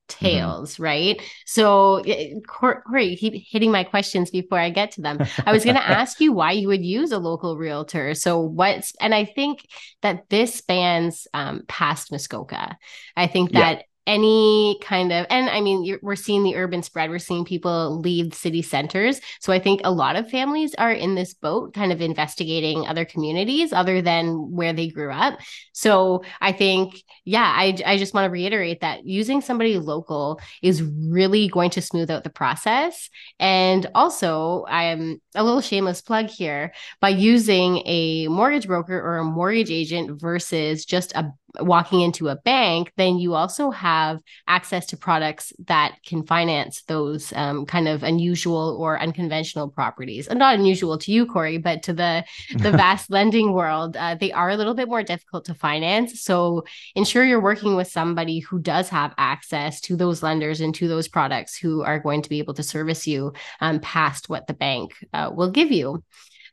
entails, 0.09 0.75
mm-hmm. 0.75 0.83
right? 0.83 1.23
So, 1.45 2.03
Corey, 2.47 3.17
keep 3.17 3.35
hitting 3.35 3.71
my 3.71 3.85
questions 3.85 4.31
before 4.31 4.59
I 4.59 4.71
get 4.71 4.93
to 4.93 5.01
them. 5.01 5.19
I 5.45 5.53
was 5.53 5.65
going 5.65 5.77
to 5.77 5.89
ask 5.89 6.21
you 6.21 6.33
why 6.33 6.53
you 6.53 6.69
would 6.69 6.85
use 6.85 7.13
a 7.13 7.19
local 7.19 7.57
realtor. 7.57 8.15
So, 8.15 8.41
what's, 8.41 8.95
and 9.01 9.15
I 9.15 9.25
think 9.25 9.67
that 10.03 10.29
this 10.29 10.55
spans 10.55 11.27
um, 11.35 11.63
past 11.69 12.11
Muskoka. 12.11 12.77
I 13.17 13.27
think 13.27 13.53
that. 13.53 13.85
Any 14.07 14.79
kind 14.83 15.13
of 15.13 15.27
and 15.31 15.51
i 15.51 15.61
mean 15.61 15.99
we're 16.01 16.15
seeing 16.15 16.45
the 16.45 16.57
urban 16.57 16.83
spread. 16.83 17.11
We're 17.11 17.19
seeing 17.19 17.45
people 17.45 18.01
leave 18.01 18.35
city 18.35 18.63
centers. 18.63 19.21
So 19.41 19.53
i 19.53 19.59
think 19.59 19.81
a 19.85 19.91
lot 19.91 20.17
of 20.17 20.31
families 20.31 20.75
are 20.77 20.93
in 20.93 21.15
this 21.15 21.35
boat 21.35 21.75
kind 21.75 21.93
of 21.93 22.01
investigating 22.01 22.87
other 22.87 23.05
communities 23.05 23.73
other 23.73 24.01
than 24.03 24.53
where 24.53 24.73
they 24.73 24.89
grew 24.89 25.11
up. 25.13 25.41
So 25.73 26.23
i 26.41 26.53
think 26.53 27.03
yeah 27.25 27.53
i, 27.57 27.77
I 27.85 27.99
just 27.99 28.15
want 28.15 28.27
to 28.27 28.31
reiterate 28.31 28.81
that 28.81 29.05
using 29.05 29.41
somebody 29.41 29.79
local 29.79 30.41
is 30.63 30.83
really 30.83 31.49
going 31.49 31.71
to 31.71 31.83
smooth 31.83 32.11
out 32.11 32.23
the 32.25 32.31
process. 32.31 33.11
And 33.41 33.87
also 33.95 34.65
i 34.69 34.85
am 34.85 35.21
a 35.35 35.43
little 35.43 35.61
shameless 35.61 36.01
plug 36.01 36.27
here 36.27 36.73
by 37.01 37.09
using 37.09 37.83
a 37.87 38.29
mortgage 38.29 38.67
broker 38.67 38.99
or 38.99 39.19
a 39.19 39.25
mortgage 39.25 39.71
agent 39.71 40.21
versus 40.21 40.85
just 40.85 41.13
a 41.15 41.33
walking 41.61 42.01
into 42.01 42.29
a 42.29 42.37
bank, 42.37 42.93
then 42.97 43.19
you 43.19 43.35
also 43.35 43.71
have 43.71 44.21
access 44.47 44.87
to 44.87 44.97
products 44.97 45.53
that 45.67 45.97
can 46.07 46.25
finance 46.25 46.83
those 46.83 47.33
um, 47.35 47.67
kind 47.67 47.89
of 47.89 48.03
unusual 48.03 48.77
or 48.79 48.99
unconventional 48.99 49.69
properties. 49.69 50.29
And 50.29 50.39
not 50.39 50.59
unusual 50.59 50.99
to 50.99 51.13
you, 51.13 51.27
Corey, 51.27 51.59
but 51.59 51.83
to 51.85 51.93
the 51.93 52.25
the 52.57 52.71
vast 52.73 53.11
lending 53.11 53.53
world, 53.53 53.97
uh, 53.97 54.15
they 54.15 54.33
are 54.33 54.51
a 54.51 54.57
little 54.57 54.75
bit 54.75 54.89
more 54.89 55.03
difficult 55.03 55.45
to 55.47 55.55
finance. 55.55 56.23
So 56.23 56.65
ensure 56.95 57.25
you're 57.25 57.41
working 57.41 57.77
with 57.77 57.89
somebody 57.89 58.41
who 58.41 58.59
does 58.59 58.89
have 58.89 59.15
access 59.19 59.81
to 59.83 59.97
those 59.97 60.23
lenders 60.23 60.61
and 60.61 60.75
to 60.77 60.89
those 60.89 61.09
products 61.09 61.57
who 61.57 61.83
are 61.83 61.99
going 61.99 62.23
to 62.23 62.29
be 62.29 62.39
able 62.39 62.55
to 62.55 62.63
service 62.63 63.07
you 63.07 63.33
um, 63.61 63.81
past 63.81 64.29
what 64.29 64.47
the 64.47 64.55
bank 64.55 64.95
uh, 65.13 65.31
will 65.35 65.51
give 65.51 65.71
you. 65.71 66.03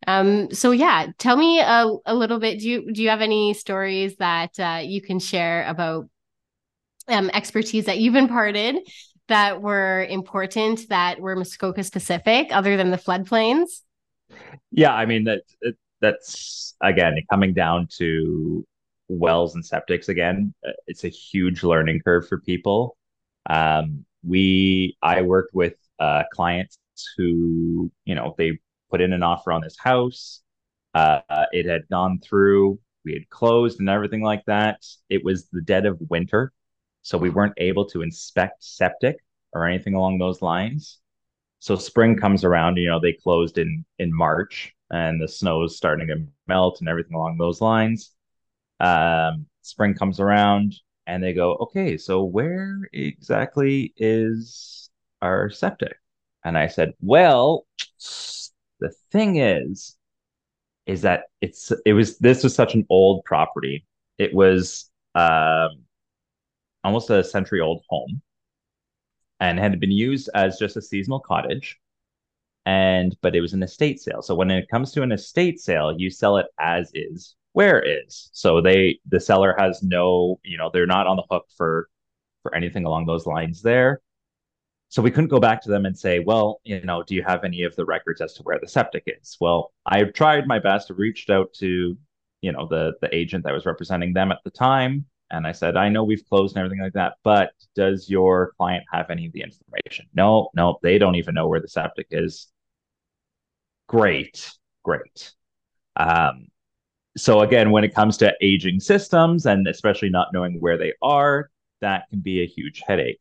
Um, 0.08 0.52
so 0.52 0.72
yeah, 0.72 1.08
tell 1.18 1.36
me 1.36 1.60
a, 1.60 1.88
a 2.06 2.16
little 2.16 2.40
bit. 2.40 2.60
Do 2.60 2.70
you 2.70 2.92
do 2.92 3.02
you 3.02 3.10
have 3.10 3.22
any 3.22 3.54
stories 3.54 4.16
that 4.18 4.60
uh, 4.60 4.82
you 4.84 5.02
can 5.02 5.20
share 5.20 5.66
about 5.68 6.10
um, 7.08 7.30
expertise 7.34 7.86
that 7.86 8.00
you've 8.00 8.16
imparted 8.16 8.78
that 9.28 9.62
were 9.62 10.06
important 10.06 10.88
that 10.90 11.20
were 11.20 11.36
Muskoka 11.36 11.84
specific, 11.84 12.48
other 12.52 12.78
than 12.78 12.92
the 12.92 12.98
floodplains? 12.98 13.82
Yeah, 14.72 14.94
I 14.94 15.06
mean 15.06 15.26
that 15.26 15.44
that's 16.02 16.76
again 16.82 17.16
coming 17.32 17.54
down 17.54 17.88
to 17.98 18.66
wells 19.08 19.56
and 19.56 19.64
septics 19.64 20.10
again. 20.10 20.54
It's 20.88 21.04
a 21.04 21.10
huge 21.10 21.64
learning 21.64 22.02
curve 22.04 22.28
for 22.28 22.40
people. 22.40 22.98
Um, 23.50 24.06
we 24.26 24.98
I 25.02 25.22
worked 25.22 25.54
with 25.54 25.76
uh, 26.00 26.24
clients 26.34 26.78
who 27.18 27.92
you 28.06 28.16
know 28.16 28.36
they 28.38 28.60
put 28.94 29.02
in 29.02 29.12
an 29.12 29.24
offer 29.24 29.52
on 29.52 29.62
this 29.62 29.78
house. 29.80 30.42
Uh, 30.94 31.20
it 31.52 31.66
had 31.66 31.90
gone 31.90 32.20
through, 32.20 32.80
we 33.04 33.14
had 33.14 33.28
closed 33.30 33.80
and 33.80 33.90
everything 33.90 34.22
like 34.22 34.46
that. 34.46 34.86
It 35.10 35.26
was 35.26 35.50
the 35.50 35.62
dead 35.64 35.88
of 35.88 35.98
winter, 36.12 36.54
so 37.02 37.18
we 37.18 37.32
weren't 37.32 37.56
able 37.58 37.86
to 37.90 38.04
inspect 38.04 38.64
septic 38.64 39.18
or 39.52 39.66
anything 39.66 39.96
along 39.96 40.20
those 40.20 40.44
lines. 40.44 41.00
So 41.58 41.76
spring 41.76 42.18
comes 42.18 42.44
around, 42.44 42.78
you 42.78 42.88
know, 42.88 43.00
they 43.00 43.14
closed 43.14 43.58
in 43.58 43.84
in 43.98 44.16
March 44.16 44.76
and 44.92 45.20
the 45.20 45.28
snow 45.28 45.64
is 45.64 45.76
starting 45.76 46.08
to 46.10 46.28
melt 46.46 46.80
and 46.80 46.88
everything 46.88 47.16
along 47.16 47.38
those 47.40 47.62
lines. 47.62 48.12
Um, 48.80 49.48
spring 49.64 49.96
comes 49.96 50.20
around 50.20 50.76
and 51.08 51.24
they 51.24 51.34
go, 51.34 51.56
okay, 51.56 51.98
so 51.98 52.24
where 52.24 52.78
exactly 52.94 53.92
is 53.98 54.92
our 55.20 55.50
septic? 55.50 55.98
And 56.46 56.58
I 56.60 56.68
said, 56.68 56.94
well, 57.02 57.66
the 58.84 58.94
thing 59.12 59.38
is, 59.38 59.96
is 60.86 61.02
that 61.04 61.24
it's 61.42 61.72
it 61.86 61.94
was 61.94 62.18
this 62.20 62.44
was 62.44 62.54
such 62.54 62.76
an 62.76 62.86
old 62.90 63.24
property. 63.24 63.86
It 64.18 64.34
was 64.34 64.92
um, 65.16 65.86
almost 66.84 67.10
a 67.10 67.24
century 67.24 67.62
old 67.62 67.82
home, 67.90 68.22
and 69.40 69.58
had 69.58 69.80
been 69.80 69.92
used 69.92 70.30
as 70.36 70.60
just 70.60 70.76
a 70.78 70.82
seasonal 70.82 71.22
cottage. 71.22 71.80
And 72.66 73.16
but 73.22 73.36
it 73.36 73.42
was 73.42 73.54
an 73.54 73.64
estate 73.64 74.02
sale. 74.02 74.22
So 74.22 74.36
when 74.36 74.52
it 74.52 74.70
comes 74.70 74.92
to 74.92 75.02
an 75.02 75.12
estate 75.12 75.60
sale, 75.60 75.96
you 75.98 76.10
sell 76.10 76.38
it 76.38 76.48
as 76.60 76.92
is, 76.94 77.36
where 77.54 77.82
is. 77.82 78.30
So 78.34 78.62
they 78.62 79.00
the 79.08 79.20
seller 79.20 79.56
has 79.58 79.82
no, 79.82 80.40
you 80.44 80.58
know, 80.58 80.70
they're 80.74 80.86
not 80.86 81.08
on 81.08 81.18
the 81.18 81.24
hook 81.32 81.46
for 81.58 81.90
for 82.42 82.54
anything 82.54 82.86
along 82.86 83.06
those 83.06 83.26
lines 83.26 83.62
there. 83.62 84.02
So 84.94 85.02
we 85.02 85.10
couldn't 85.10 85.32
go 85.32 85.40
back 85.40 85.60
to 85.64 85.72
them 85.72 85.88
and 85.88 85.98
say, 85.98 86.20
well, 86.20 86.62
you 86.64 86.80
know, 86.82 87.02
do 87.02 87.16
you 87.16 87.24
have 87.24 87.44
any 87.44 87.64
of 87.64 87.76
the 87.76 87.84
records 87.84 88.22
as 88.22 88.34
to 88.36 88.44
where 88.44 88.60
the 88.60 88.68
septic 88.68 89.02
is? 89.08 89.36
Well, 89.42 89.74
I 89.88 90.04
tried 90.04 90.46
my 90.46 90.60
best, 90.60 90.92
reached 90.92 91.32
out 91.32 91.52
to, 91.54 91.98
you 92.42 92.52
know, 92.52 92.68
the 92.68 92.94
the 93.02 93.10
agent 93.12 93.44
that 93.46 93.56
was 93.56 93.66
representing 93.66 94.14
them 94.14 94.32
at 94.32 94.38
the 94.44 94.52
time, 94.52 95.08
and 95.32 95.48
I 95.48 95.52
said, 95.52 95.78
I 95.78 95.90
know 95.90 96.04
we've 96.04 96.24
closed 96.30 96.56
and 96.56 96.64
everything 96.64 96.84
like 96.84 96.94
that, 96.94 97.14
but 97.24 97.54
does 97.76 98.08
your 98.08 98.54
client 98.56 98.84
have 98.92 99.10
any 99.10 99.26
of 99.26 99.34
the 99.34 99.42
information? 99.42 100.06
No, 100.14 100.50
no, 100.54 100.78
they 100.84 101.00
don't 101.00 101.16
even 101.16 101.34
know 101.34 101.48
where 101.48 101.60
the 101.60 101.68
septic 101.68 102.06
is. 102.12 102.52
Great, 103.88 104.52
great. 104.84 105.32
Um, 105.96 106.50
so 107.18 107.40
again, 107.40 107.72
when 107.72 107.84
it 107.84 107.96
comes 107.96 108.18
to 108.18 108.32
aging 108.42 108.80
systems 108.80 109.48
and 109.48 109.68
especially 109.68 110.10
not 110.10 110.28
knowing 110.34 110.60
where 110.60 110.78
they 110.78 110.94
are, 111.02 111.50
that 111.82 112.08
can 112.12 112.20
be 112.20 112.44
a 112.44 112.46
huge 112.46 112.84
headache. 112.86 113.20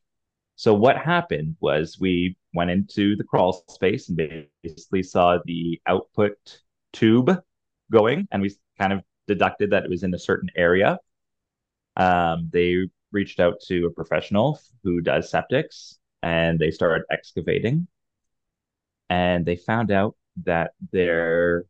So 0.62 0.72
what 0.74 0.96
happened 0.96 1.56
was 1.58 1.98
we 1.98 2.36
went 2.54 2.70
into 2.70 3.16
the 3.16 3.24
crawl 3.24 3.64
space 3.68 4.08
and 4.08 4.46
basically 4.62 5.02
saw 5.02 5.38
the 5.44 5.80
output 5.88 6.36
tube 6.92 7.36
going, 7.90 8.28
and 8.30 8.40
we 8.40 8.54
kind 8.78 8.92
of 8.92 9.02
deducted 9.26 9.70
that 9.70 9.82
it 9.82 9.90
was 9.90 10.04
in 10.04 10.14
a 10.14 10.18
certain 10.20 10.50
area. 10.54 11.00
Um, 11.96 12.48
they 12.52 12.88
reached 13.10 13.40
out 13.40 13.58
to 13.66 13.86
a 13.86 13.90
professional 13.90 14.60
who 14.84 15.00
does 15.00 15.32
septics, 15.32 15.98
and 16.22 16.60
they 16.60 16.70
started 16.70 17.06
excavating, 17.10 17.88
and 19.10 19.44
they 19.44 19.56
found 19.56 19.90
out 19.90 20.14
that 20.44 20.74
their 20.92 21.64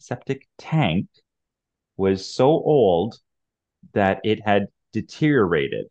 septic 0.00 0.46
tank 0.58 1.08
was 1.96 2.26
so 2.26 2.48
old 2.48 3.18
that 3.94 4.20
it 4.22 4.44
had 4.44 4.66
deteriorated 4.92 5.86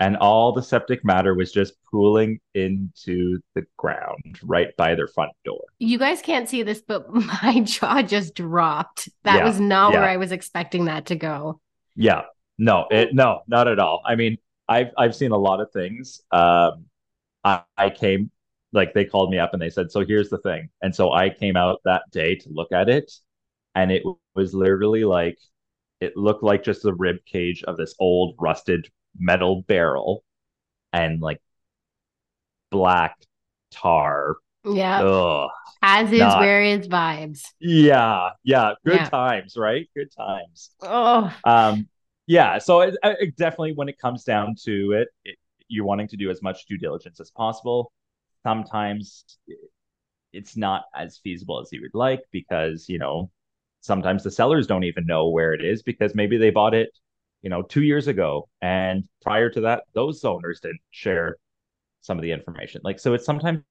and 0.00 0.16
all 0.16 0.52
the 0.52 0.62
septic 0.62 1.04
matter 1.04 1.34
was 1.34 1.50
just 1.50 1.74
pooling 1.90 2.38
into 2.54 3.40
the 3.54 3.64
ground 3.76 4.38
right 4.42 4.76
by 4.76 4.94
their 4.94 5.08
front 5.08 5.32
door. 5.44 5.60
You 5.78 5.98
guys 5.98 6.22
can't 6.22 6.48
see 6.48 6.62
this, 6.62 6.80
but 6.80 7.12
my 7.42 7.60
jaw 7.64 8.02
just 8.02 8.34
dropped. 8.34 9.08
That 9.24 9.38
yeah, 9.38 9.44
was 9.44 9.60
not 9.60 9.92
yeah. 9.92 10.00
where 10.00 10.08
I 10.08 10.16
was 10.16 10.32
expecting 10.32 10.84
that 10.86 11.06
to 11.06 11.16
go. 11.16 11.60
Yeah, 11.96 12.22
no, 12.58 12.86
it 12.90 13.14
no, 13.14 13.40
not 13.48 13.68
at 13.68 13.78
all. 13.78 14.02
I 14.04 14.14
mean, 14.14 14.38
I've 14.68 14.90
I've 14.96 15.16
seen 15.16 15.32
a 15.32 15.36
lot 15.38 15.60
of 15.60 15.70
things. 15.72 16.20
Um, 16.30 16.86
I, 17.44 17.62
I 17.76 17.90
came 17.90 18.30
like 18.72 18.94
they 18.94 19.04
called 19.04 19.30
me 19.30 19.38
up 19.38 19.52
and 19.52 19.62
they 19.62 19.70
said, 19.70 19.90
"So 19.90 20.04
here's 20.04 20.28
the 20.28 20.38
thing," 20.38 20.68
and 20.82 20.94
so 20.94 21.12
I 21.12 21.30
came 21.30 21.56
out 21.56 21.80
that 21.84 22.02
day 22.12 22.36
to 22.36 22.48
look 22.50 22.70
at 22.72 22.88
it, 22.88 23.10
and 23.74 23.90
it 23.90 24.02
was 24.36 24.54
literally 24.54 25.04
like 25.04 25.38
it 26.00 26.16
looked 26.16 26.44
like 26.44 26.62
just 26.62 26.82
the 26.82 26.94
rib 26.94 27.16
cage 27.26 27.64
of 27.64 27.76
this 27.76 27.94
old 27.98 28.36
rusted 28.38 28.88
metal 29.16 29.62
barrel 29.62 30.24
and 30.92 31.20
like 31.20 31.40
black 32.70 33.16
tar. 33.70 34.36
Yeah. 34.64 35.02
Ugh, 35.02 35.50
As 35.82 36.12
is 36.12 36.18
not... 36.18 36.40
where 36.40 36.62
is 36.62 36.88
vibes. 36.88 37.42
Yeah. 37.60 38.30
Yeah. 38.42 38.74
Good 38.84 38.96
yeah. 38.96 39.08
times, 39.08 39.56
right? 39.56 39.88
Good 39.96 40.12
times. 40.14 40.70
Oh. 40.82 41.32
Um, 41.44 41.88
yeah. 42.26 42.58
So 42.58 42.80
it, 42.82 42.96
it 43.02 43.36
definitely, 43.36 43.72
when 43.72 43.88
it 43.88 43.98
comes 43.98 44.24
down 44.24 44.56
to 44.64 44.92
it, 44.92 45.08
it, 45.24 45.36
you're 45.68 45.86
wanting 45.86 46.08
to 46.08 46.16
do 46.16 46.30
as 46.30 46.42
much 46.42 46.66
due 46.66 46.78
diligence 46.78 47.20
as 47.20 47.30
possible. 47.30 47.92
Sometimes 48.42 49.24
it's 50.32 50.56
not 50.56 50.84
as 50.94 51.18
feasible 51.18 51.60
as 51.60 51.68
you 51.72 51.80
would 51.82 51.94
like 51.94 52.20
because, 52.30 52.88
you 52.88 52.98
know, 52.98 53.30
sometimes 53.80 54.22
the 54.22 54.30
sellers 54.30 54.66
don't 54.66 54.84
even 54.84 55.06
know 55.06 55.28
where 55.28 55.54
it 55.54 55.64
is 55.64 55.82
because 55.82 56.14
maybe 56.14 56.36
they 56.36 56.50
bought 56.50 56.74
it 56.74 56.90
you 57.42 57.50
know, 57.50 57.62
two 57.62 57.82
years 57.82 58.08
ago. 58.08 58.48
And 58.62 59.04
prior 59.22 59.50
to 59.50 59.60
that, 59.62 59.84
those 59.94 60.24
owners 60.24 60.60
didn't 60.60 60.80
share 60.90 61.36
some 62.00 62.18
of 62.18 62.22
the 62.22 62.32
information. 62.32 62.80
Like, 62.84 62.98
so 62.98 63.14
it's 63.14 63.24
sometimes, 63.24 63.62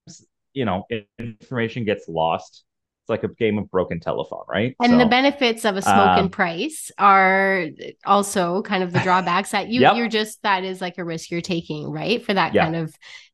you 0.53 0.65
know, 0.65 0.85
information 1.19 1.85
gets 1.85 2.07
lost. 2.07 2.63
It's 3.03 3.09
like 3.09 3.23
a 3.23 3.33
game 3.33 3.57
of 3.57 3.69
broken 3.71 3.99
telephone, 3.99 4.43
right? 4.49 4.75
And 4.81 4.93
so, 4.93 4.97
the 4.97 5.05
benefits 5.05 5.63
of 5.63 5.77
a 5.77 5.81
smoke 5.81 5.95
um, 5.95 6.19
and 6.19 6.31
price 6.31 6.91
are 6.97 7.67
also 8.05 8.61
kind 8.63 8.83
of 8.83 8.91
the 8.91 8.99
drawbacks 8.99 9.51
that 9.51 9.69
you 9.69 9.81
yep. 9.81 9.95
you're 9.95 10.09
just 10.09 10.41
that 10.43 10.65
is 10.65 10.81
like 10.81 10.97
a 10.97 11.05
risk 11.05 11.31
you're 11.31 11.39
taking, 11.39 11.89
right? 11.89 12.23
For 12.25 12.33
that 12.33 12.53
kind 12.53 12.75
of 12.75 12.93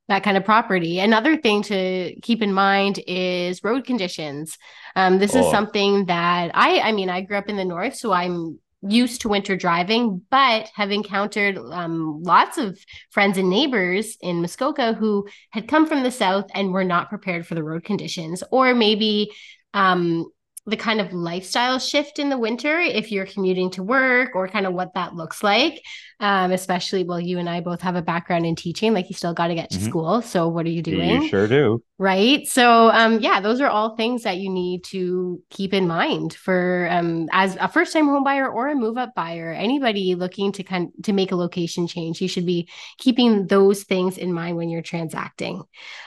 that 0.10 0.24
kind 0.24 0.38
of 0.38 0.44
property. 0.44 1.00
Another 1.00 1.38
thing 1.38 1.64
to 1.64 2.16
keep 2.22 2.42
in 2.42 2.54
mind 2.54 3.00
is 3.08 3.64
road 3.64 3.86
conditions. 3.86 4.58
Um, 4.96 5.18
this 5.18 5.36
oh. 5.36 5.40
is 5.40 5.50
something 5.50 6.06
that 6.06 6.52
I, 6.54 6.82
I 6.82 6.92
mean, 6.92 7.10
I 7.10 7.22
grew 7.22 7.38
up 7.38 7.48
in 7.48 7.56
the 7.56 7.66
north, 7.66 7.96
so 7.96 8.12
I'm 8.12 8.60
used 8.88 9.22
to 9.22 9.30
winter 9.30 9.56
driving, 9.56 10.22
but 10.30 10.70
have 10.76 10.92
encountered 10.92 11.58
um, 11.58 12.22
lots 12.24 12.58
of 12.58 12.78
friends 13.12 13.38
and 13.38 13.50
neighbors 13.50 14.18
in 14.22 14.42
Muskoka 14.42 14.94
who 14.94 15.28
had 15.52 15.68
come 15.68 15.88
from 15.88 16.04
the 16.04 16.12
south 16.12 16.46
and 16.54 16.74
were 16.74 16.84
not 16.84 17.10
prepared 17.10 17.48
for 17.48 17.56
the 17.56 17.64
road 17.64 17.84
conditions, 17.84 18.44
or 18.52 18.74
maybe 18.74 19.32
um, 19.74 20.26
the 20.66 20.78
kind 20.78 21.02
of 21.02 21.12
lifestyle 21.12 21.80
shift 21.80 22.20
in 22.20 22.30
the 22.30 22.38
winter 22.38 22.80
if 22.80 23.12
you're 23.12 23.26
commuting 23.26 23.70
to 23.72 23.84
work 23.84 24.32
or 24.34 24.48
kind 24.48 24.66
of 24.66 24.74
what 24.74 24.94
that 24.94 25.14
looks 25.14 25.44
like 25.44 25.82
um, 26.24 26.54
especially 26.54 27.04
well 27.04 27.20
you 27.20 27.38
and 27.38 27.50
i 27.50 27.60
both 27.60 27.82
have 27.82 27.98
a 27.98 28.02
background 28.02 28.46
in 28.46 28.56
teaching 28.56 28.94
like 28.94 29.10
you 29.10 29.14
still 29.14 29.34
got 29.34 29.48
to 29.48 29.56
get 29.56 29.70
to 29.70 29.78
mm-hmm. 29.78 29.90
school 29.90 30.22
so 30.22 30.48
what 30.48 30.66
are 30.66 30.70
you 30.70 30.82
doing? 30.82 31.22
you 31.24 31.28
sure 31.28 31.48
do. 31.48 31.84
Right? 32.00 32.48
So 32.48 32.90
um, 32.92 33.20
yeah 33.20 33.42
those 33.42 33.60
are 33.60 33.70
all 33.70 33.96
things 33.96 34.24
that 34.24 34.38
you 34.38 34.50
need 34.50 34.86
to 34.86 35.42
keep 35.50 35.74
in 35.74 35.86
mind 35.88 36.34
for 36.34 36.88
um, 36.90 37.28
as 37.34 37.58
a 37.60 37.68
first 37.68 37.92
time 37.92 38.08
home 38.08 38.24
buyer 38.24 38.50
or 38.50 38.70
a 38.70 38.76
move 38.76 38.98
up 38.98 39.14
buyer 39.16 39.52
anybody 39.52 40.16
looking 40.16 40.54
to 40.54 40.64
kind 40.64 40.92
to 41.04 41.12
make 41.12 41.32
a 41.32 41.36
location 41.36 41.88
change 41.88 42.22
you 42.22 42.28
should 42.30 42.46
be 42.46 42.70
keeping 42.98 43.48
those 43.48 43.84
things 43.84 44.18
in 44.18 44.32
mind 44.34 44.56
when 44.56 44.70
you're 44.70 44.82
transacting. 44.82 45.62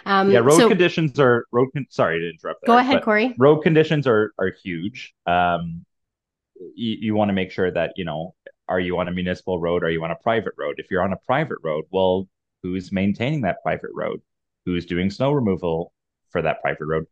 Um, 0.06 0.30
yeah 0.30 0.38
road 0.38 0.56
so, 0.56 0.68
conditions 0.68 1.20
are 1.20 1.46
road 1.52 1.68
con- 1.74 1.86
sorry 1.90 2.20
to 2.20 2.30
interrupt 2.30 2.62
there, 2.64 2.74
go 2.74 2.78
ahead 2.78 3.02
corey. 3.02 3.34
road 3.38 3.60
conditions 3.60 4.06
are 4.06 4.32
are 4.38 4.52
huge. 4.64 5.14
Um, 5.26 5.84
you, 6.74 6.96
you 7.00 7.14
want 7.14 7.28
to 7.28 7.34
make 7.34 7.50
sure 7.50 7.70
that 7.70 7.92
you 7.96 8.06
know 8.06 8.34
are 8.68 8.80
you 8.80 8.98
on 8.98 9.08
a 9.08 9.12
municipal 9.12 9.60
road? 9.60 9.82
Are 9.84 9.90
you 9.90 10.02
on 10.04 10.10
a 10.10 10.16
private 10.16 10.54
road? 10.58 10.76
If 10.78 10.90
you're 10.90 11.02
on 11.02 11.12
a 11.12 11.18
private 11.26 11.58
road, 11.62 11.84
well, 11.90 12.28
who's 12.62 12.92
maintaining 12.92 13.42
that 13.42 13.62
private 13.62 13.90
road? 13.94 14.20
Who's 14.64 14.86
doing 14.86 15.10
snow 15.10 15.32
removal 15.32 15.92
for 16.30 16.42
that 16.42 16.60
private 16.60 16.86
road? 16.86 17.06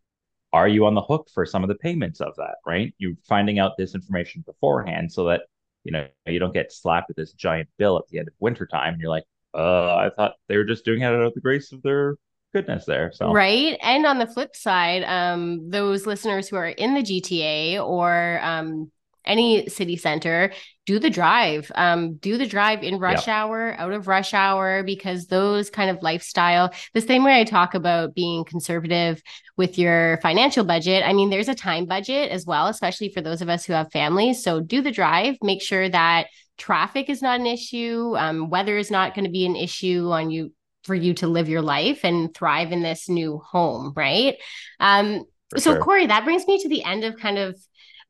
Are 0.53 0.69
you 0.69 0.87
on 0.87 0.95
the 0.95 1.03
hook 1.03 1.29
for 1.33 1.47
some 1.47 1.63
of 1.63 1.69
the 1.69 1.75
payments 1.75 2.21
of 2.21 2.35
that? 2.37 2.57
Right? 2.67 2.95
You're 2.99 3.15
finding 3.29 3.59
out 3.59 3.77
this 3.77 3.95
information 3.95 4.43
beforehand 4.47 5.13
so 5.13 5.25
that 5.27 5.43
you 5.85 5.93
know 5.93 6.07
you 6.27 6.39
don't 6.39 6.55
get 6.55 6.73
slapped 6.73 7.09
with 7.09 7.17
this 7.17 7.33
giant 7.33 7.69
bill 7.79 7.99
at 7.99 8.09
the 8.09 8.19
end 8.19 8.29
of 8.29 8.35
wintertime 8.41 8.95
and 8.95 9.01
you're 9.01 9.11
like, 9.11 9.25
uh, 9.55 9.97
I 9.97 10.11
thought 10.17 10.35
they 10.49 10.57
were 10.57 10.65
just 10.65 10.85
doing 10.85 11.03
it 11.03 11.07
out 11.07 11.15
of 11.15 11.35
the 11.35 11.41
grace 11.41 11.73
of 11.73 11.83
their 11.83 12.17
goodness 12.53 12.85
there. 12.85 13.13
So 13.13 13.33
right. 13.33 13.79
And 13.83 14.07
on 14.07 14.19
the 14.19 14.27
flip 14.27 14.57
side, 14.57 15.05
um, 15.05 15.71
those 15.71 16.07
listeners 16.07 16.49
who 16.49 16.57
are 16.57 16.69
in 16.69 16.95
the 16.95 17.03
GTA 17.03 17.85
or 17.85 18.41
um 18.43 18.91
any 19.25 19.69
city 19.69 19.97
center, 19.97 20.53
do 20.87 20.99
the 20.99 21.11
drive. 21.11 21.71
Um, 21.75 22.17
do 22.17 22.37
the 22.37 22.47
drive 22.47 22.83
in 22.83 22.99
rush 22.99 23.27
yep. 23.27 23.37
hour, 23.37 23.75
out 23.79 23.93
of 23.93 24.07
rush 24.07 24.35
hour, 24.35 24.83
because 24.83 25.27
those 25.27 25.71
kind 25.71 25.91
of 25.91 26.03
lifestyle, 26.03 26.73
the 26.93 27.01
same 27.01 27.25
way 27.25 27.41
I 27.41 27.45
talk 27.45 27.75
about 27.75 28.15
being 28.15 28.45
conservative 28.45 29.23
with 29.57 29.79
your 29.79 30.19
financial 30.23 30.65
budget, 30.65 31.03
I 31.07 31.13
mean, 31.13 31.31
there's 31.31 31.49
a 31.49 31.55
time 31.55 31.87
budget 31.87 32.31
as 32.31 32.45
well, 32.45 32.67
especially 32.67 33.11
for 33.11 33.21
those 33.21 33.41
of 33.41 33.49
us 33.49 33.65
who 33.65 33.73
have 33.73 33.93
families. 33.93 34.43
So 34.43 34.61
do 34.61 34.83
the 34.83 34.91
drive, 34.91 35.37
make 35.43 35.63
sure 35.63 35.89
that 35.89 36.27
traffic 36.59 37.09
is 37.09 37.23
not 37.23 37.41
an 37.41 37.47
issue, 37.47 38.15
um, 38.17 38.51
weather 38.51 38.77
is 38.77 38.91
not 38.91 39.15
going 39.15 39.25
to 39.25 39.31
be 39.31 39.47
an 39.47 39.57
issue 39.57 40.11
on 40.11 40.31
you 40.31 40.53
for 40.85 40.95
you 40.95 41.15
to 41.15 41.27
live 41.27 41.49
your 41.49 41.63
life 41.63 42.05
and 42.05 42.35
thrive 42.35 42.71
in 42.71 42.83
this 42.83 43.09
new 43.09 43.39
home, 43.39 43.93
right? 43.97 44.37
Um, 44.81 45.25
so, 45.57 45.73
sure. 45.73 45.81
Corey, 45.81 46.07
that 46.07 46.25
brings 46.25 46.47
me 46.47 46.61
to 46.63 46.69
the 46.69 46.85
end 46.85 47.05
of 47.05 47.17
kind 47.17 47.39
of 47.39 47.57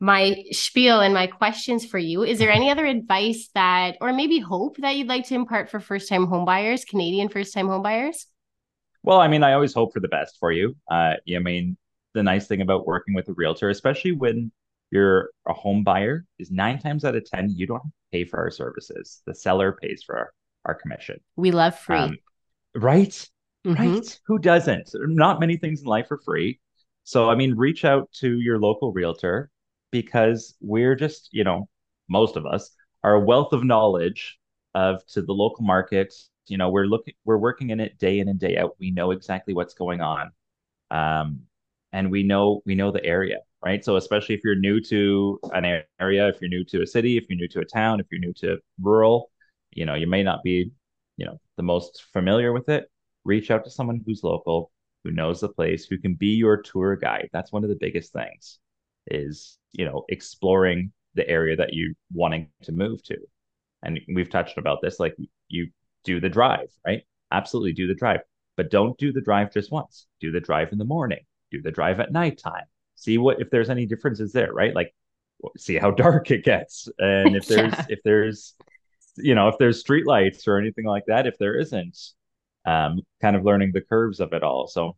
my 0.01 0.45
spiel 0.51 1.01
and 1.01 1.15
my 1.15 1.27
questions 1.27 1.87
for 1.87 1.99
you. 1.99 2.23
Is 2.23 2.39
there 2.39 2.51
any 2.51 2.71
other 2.71 2.87
advice 2.87 3.51
that, 3.55 3.97
or 4.01 4.13
maybe 4.13 4.39
hope 4.39 4.77
that 4.79 4.97
you'd 4.97 5.09
like 5.09 5.27
to 5.29 5.35
impart 5.35 5.71
for 5.71 5.81
first 5.81 6.09
time 6.09 6.27
homebuyers, 6.27 6.87
Canadian 6.87 7.29
first 7.29 7.55
time 7.55 7.69
homebuyers? 7.69 8.27
Well, 9.03 9.21
I 9.21 9.29
mean, 9.29 9.43
I 9.43 9.53
always 9.53 9.75
hope 9.75 9.93
for 9.93 10.01
the 10.01 10.09
best 10.09 10.39
for 10.41 10.51
you. 10.51 10.77
Uh, 10.91 11.15
I 11.35 11.39
mean, 11.39 11.77
the 12.15 12.23
nice 12.23 12.47
thing 12.47 12.61
about 12.61 12.87
working 12.87 13.15
with 13.15 13.29
a 13.29 13.33
realtor, 13.35 13.69
especially 13.69 14.13
when 14.13 14.51
you're 14.91 15.31
a 15.47 15.53
home 15.53 15.85
buyer, 15.85 16.25
is 16.39 16.51
nine 16.51 16.79
times 16.79 17.05
out 17.05 17.15
of 17.15 17.25
10, 17.25 17.51
you 17.51 17.67
don't 17.67 17.79
have 17.79 17.85
to 17.85 17.93
pay 18.13 18.25
for 18.25 18.39
our 18.39 18.51
services. 18.51 19.21
The 19.27 19.35
seller 19.35 19.73
pays 19.73 20.03
for 20.05 20.17
our, 20.17 20.33
our 20.65 20.75
commission. 20.75 21.21
We 21.37 21.51
love 21.51 21.79
free. 21.79 21.97
Um, 21.97 22.19
right? 22.75 23.29
Mm-hmm. 23.67 23.95
Right. 23.95 24.21
Who 24.27 24.39
doesn't? 24.39 24.91
Not 24.95 25.41
many 25.41 25.57
things 25.57 25.81
in 25.81 25.87
life 25.87 26.11
are 26.11 26.21
free. 26.25 26.61
So, 27.05 27.29
I 27.29 27.35
mean, 27.35 27.55
reach 27.55 27.85
out 27.85 28.11
to 28.21 28.39
your 28.41 28.59
local 28.59 28.93
realtor 28.93 29.51
because 29.95 30.57
we're 30.61 30.97
just, 30.97 31.29
you 31.31 31.45
know, 31.45 31.69
most 32.09 32.35
of 32.35 32.45
us 32.47 32.73
are 33.05 33.15
a 33.15 33.21
wealth 33.21 33.53
of 33.53 33.63
knowledge 33.63 34.41
of 34.75 35.07
to 35.07 35.23
the 35.23 35.33
local 35.33 35.65
market. 35.65 36.13
You 36.49 36.59
know, 36.59 36.69
we're 36.69 36.87
looking, 36.87 37.15
we're 37.25 37.39
working 37.39 37.71
in 37.71 37.79
it 37.79 37.97
day 37.97 38.19
in 38.19 38.29
and 38.29 38.41
day 38.41 38.57
out. 38.57 38.75
We 38.81 38.91
know 38.91 39.13
exactly 39.13 39.55
what's 39.55 39.75
going 39.75 40.01
on, 40.01 40.33
um, 40.91 41.43
and 41.93 42.11
we 42.11 42.25
know 42.25 42.61
we 42.67 42.75
know 42.75 42.91
the 42.91 43.05
area, 43.05 43.37
right? 43.65 43.85
So 43.85 43.95
especially 43.95 44.35
if 44.35 44.41
you're 44.43 44.57
new 44.57 44.81
to 44.81 45.39
an 45.53 45.65
area, 46.01 46.27
if 46.29 46.41
you're 46.41 46.51
new 46.51 46.65
to 46.65 46.83
a 46.83 46.87
city, 46.89 47.17
if 47.17 47.27
you're 47.29 47.39
new 47.39 47.47
to 47.51 47.61
a 47.61 47.65
town, 47.65 48.01
if 48.01 48.07
you're 48.11 48.21
new 48.21 48.33
to 48.41 48.59
rural, 48.83 49.31
you 49.71 49.87
know, 49.87 49.95
you 49.95 50.09
may 50.09 50.25
not 50.25 50.43
be, 50.43 50.73
you 51.19 51.25
know, 51.25 51.41
the 51.57 51.63
most 51.63 52.03
familiar 52.13 52.53
with 52.53 52.69
it. 52.69 52.91
Reach 53.25 53.53
out 53.53 53.63
to 53.63 53.71
someone 53.71 54.03
who's 54.05 54.25
local, 54.25 54.73
who 55.05 55.13
knows 55.13 55.41
the 55.41 55.49
place, 55.49 55.87
who 55.87 55.99
can 55.99 56.15
be 56.15 56.35
your 56.35 56.61
tour 56.61 56.97
guide. 56.97 57.29
That's 57.33 57.53
one 57.53 57.63
of 57.63 57.71
the 57.71 57.79
biggest 57.81 58.13
things 58.13 58.59
is 59.09 59.59
you 59.73 59.85
know 59.85 60.05
exploring 60.09 60.93
the 61.15 61.29
area 61.29 61.57
that 61.57 61.73
you 61.73 61.95
wanting 62.13 62.49
to 62.63 62.73
move 62.73 63.03
to. 63.05 63.17
And 63.83 64.01
we've 64.15 64.31
touched 64.31 64.59
about 64.59 64.81
this 64.83 64.99
like 64.99 65.15
you 65.49 65.69
do 66.05 66.21
the 66.21 66.29
drive 66.29 66.69
right? 66.87 67.03
Absolutely 67.31 67.73
do 67.73 67.87
the 67.87 67.95
drive 67.95 68.21
but 68.57 68.71
don't 68.71 68.97
do 68.99 69.13
the 69.13 69.21
drive 69.21 69.53
just 69.53 69.73
once. 69.73 70.07
Do 70.21 70.31
the 70.31 70.41
drive 70.41 70.73
in 70.73 70.79
the 70.79 70.85
morning. 70.85 71.25
Do 71.51 71.61
the 71.61 71.71
drive 71.71 72.01
at 72.01 72.13
nighttime. 72.13 72.65
See 72.97 73.19
what 73.19 73.41
if 73.41 73.51
there's 73.51 73.71
any 73.71 73.87
differences 73.87 74.33
there 74.33 74.53
right? 74.53 74.75
Like 74.75 74.95
see 75.57 75.77
how 75.77 75.91
dark 75.93 76.31
it 76.31 76.45
gets. 76.45 76.89
And 76.99 77.37
if 77.37 77.47
there's 77.47 77.73
yeah. 77.79 77.87
if 77.89 78.01
there's 78.05 78.55
you 79.17 79.35
know 79.35 79.49
if 79.49 79.59
there's 79.59 79.81
street 79.81 80.07
lights 80.07 80.49
or 80.49 80.59
anything 80.59 80.85
like 80.87 81.05
that 81.07 81.27
if 81.27 81.39
there 81.39 81.57
isn't 81.57 81.97
um 82.67 83.01
kind 83.21 83.37
of 83.37 83.45
learning 83.45 83.71
the 83.73 83.81
curves 83.81 84.21
of 84.21 84.33
it 84.33 84.43
all. 84.43 84.67
So 84.67 84.97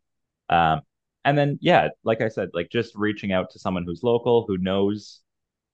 um 0.49 0.83
and 1.27 1.37
then 1.37 1.59
yeah 1.61 1.89
like 2.05 2.23
i 2.23 2.29
said 2.29 2.49
like 2.55 2.71
just 2.71 2.95
reaching 2.95 3.33
out 3.33 3.51
to 3.51 3.59
someone 3.59 3.85
who's 3.85 4.03
local 4.03 4.47
who 4.47 4.57
knows 4.57 5.21